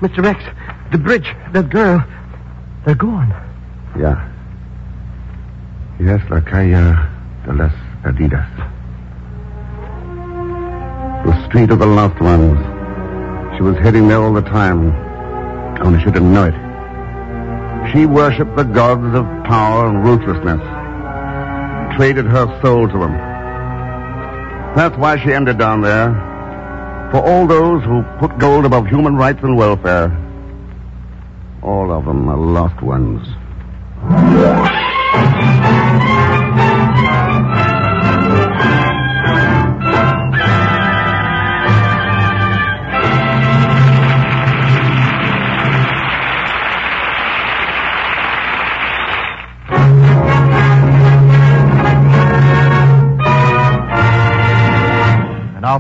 Mr. 0.02 0.26
X, 0.26 0.44
the 0.92 0.98
bridge, 0.98 1.28
that 1.52 1.70
girl, 1.70 2.04
they're 2.86 2.96
gone. 2.96 3.30
Yeah. 4.00 4.32
Yes, 6.00 6.22
la 6.30 6.42
calle 6.42 6.96
de 7.46 7.54
las 7.54 7.74
Perdidas. 8.04 8.48
The 11.26 11.48
street 11.48 11.72
of 11.72 11.80
the 11.80 11.88
lost 11.88 12.22
ones. 12.22 12.60
She 13.58 13.64
was 13.64 13.76
heading 13.78 14.08
there 14.08 14.22
all 14.22 14.34
the 14.34 14.44
time. 14.44 14.94
Only 15.82 16.00
she 16.04 16.12
didn't 16.12 16.32
know 16.32 16.46
it. 16.46 17.92
She 17.92 18.06
worshipped 18.06 18.56
the 18.56 18.64
gods 18.64 19.16
of 19.16 19.26
power 19.46 19.88
and 19.88 20.04
ruthlessness. 20.04 20.62
Traded 21.98 22.26
her 22.26 22.46
soul 22.62 22.88
to 22.88 23.00
them. 23.00 23.14
That's 24.76 24.96
why 24.98 25.18
she 25.24 25.34
ended 25.34 25.58
down 25.58 25.82
there. 25.82 26.14
For 27.12 27.26
all 27.26 27.48
those 27.48 27.84
who 27.84 28.04
put 28.20 28.38
gold 28.38 28.66
above 28.66 28.86
human 28.86 29.16
rights 29.16 29.40
and 29.42 29.58
welfare. 29.58 30.16
All 31.64 31.92
of 31.92 32.06
them 32.06 32.30
are 32.30 32.38
lost 32.38 32.84
ones. 32.84 33.28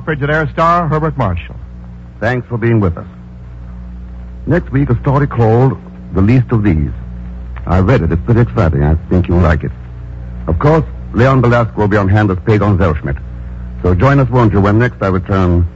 Frigidaire 0.07 0.49
star 0.53 0.87
Herbert 0.87 1.17
Marshall. 1.17 1.57
Thanks 2.21 2.47
for 2.47 2.57
being 2.57 2.79
with 2.79 2.97
us. 2.97 3.07
Next 4.47 4.71
week, 4.71 4.89
a 4.89 4.97
story 5.01 5.27
called 5.27 5.77
The 6.13 6.21
Least 6.21 6.49
of 6.53 6.63
These. 6.63 6.93
I 7.67 7.79
read 7.79 8.01
it. 8.01 8.11
It's 8.11 8.21
pretty 8.23 8.41
exciting. 8.41 8.83
I 8.83 8.95
think 9.09 9.27
you'll 9.27 9.39
like 9.41 9.63
it. 9.63 9.71
Of 10.47 10.57
course, 10.59 10.85
Leon 11.13 11.41
Belasco 11.41 11.75
will 11.75 11.87
be 11.89 11.97
on 11.97 12.07
hand 12.07 12.31
as 12.31 12.37
Pagon 12.45 12.77
Zellschmidt. 12.77 13.17
So 13.83 13.93
join 13.93 14.19
us, 14.19 14.29
won't 14.29 14.53
you, 14.53 14.61
when 14.61 14.79
next 14.79 15.01
I 15.01 15.07
return 15.07 15.67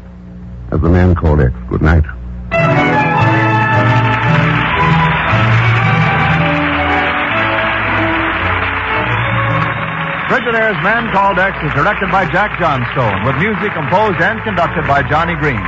as 0.72 0.80
the 0.80 0.90
man 0.90 1.16
called 1.16 1.42
X. 1.42 1.54
Good 1.70 1.82
night. 1.82 2.04
Frigidaire's 10.32 10.82
Man 10.82 11.12
Called 11.12 11.38
X 11.40 11.58
is 11.62 11.74
directed 11.74 12.10
by 12.10 12.24
Jack 12.32 12.58
Johnstone, 12.58 13.26
with 13.26 13.36
music 13.36 13.74
composed 13.74 14.22
and 14.22 14.42
conducted 14.44 14.88
by 14.88 15.04
Johnny 15.10 15.36
Green. 15.36 15.60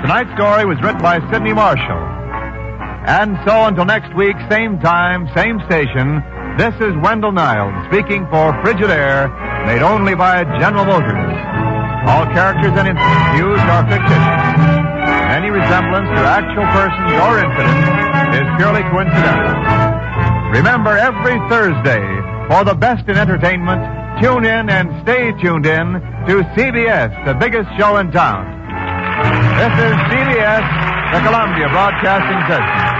Tonight's 0.00 0.32
story 0.32 0.64
was 0.64 0.80
written 0.80 1.02
by 1.02 1.20
Sidney 1.30 1.52
Marshall. 1.52 2.19
And 3.10 3.34
so 3.42 3.66
until 3.66 3.86
next 3.86 4.14
week, 4.14 4.36
same 4.48 4.78
time, 4.78 5.26
same 5.34 5.58
station, 5.66 6.22
this 6.62 6.70
is 6.78 6.94
Wendell 7.02 7.34
Niles 7.34 7.74
speaking 7.90 8.22
for 8.30 8.54
Frigidaire, 8.62 9.26
made 9.66 9.82
only 9.82 10.14
by 10.14 10.46
General 10.62 10.86
Motors. 10.86 11.34
All 12.06 12.22
characters 12.30 12.70
and 12.70 12.86
incidents 12.86 13.26
used 13.34 13.66
are 13.66 13.82
fictitious. 13.90 14.46
Any 15.26 15.50
resemblance 15.50 16.06
to 16.06 16.22
actual 16.22 16.62
persons 16.70 17.10
or 17.18 17.42
incidents 17.42 17.90
is 18.38 18.46
purely 18.62 18.86
coincidental. 18.94 19.58
Remember, 20.54 20.94
every 20.94 21.34
Thursday, 21.50 22.06
for 22.46 22.62
the 22.62 22.78
best 22.78 23.10
in 23.10 23.18
entertainment, 23.18 23.82
tune 24.22 24.46
in 24.46 24.70
and 24.70 24.86
stay 25.02 25.34
tuned 25.42 25.66
in 25.66 25.98
to 26.30 26.46
CBS, 26.54 27.10
the 27.26 27.34
biggest 27.34 27.74
show 27.74 27.98
in 27.98 28.14
town. 28.14 28.46
This 29.58 29.74
is 29.82 29.98
CBS, 30.14 30.62
the 31.10 31.20
Columbia 31.26 31.66
Broadcasting 31.74 32.38
System. 32.46 32.99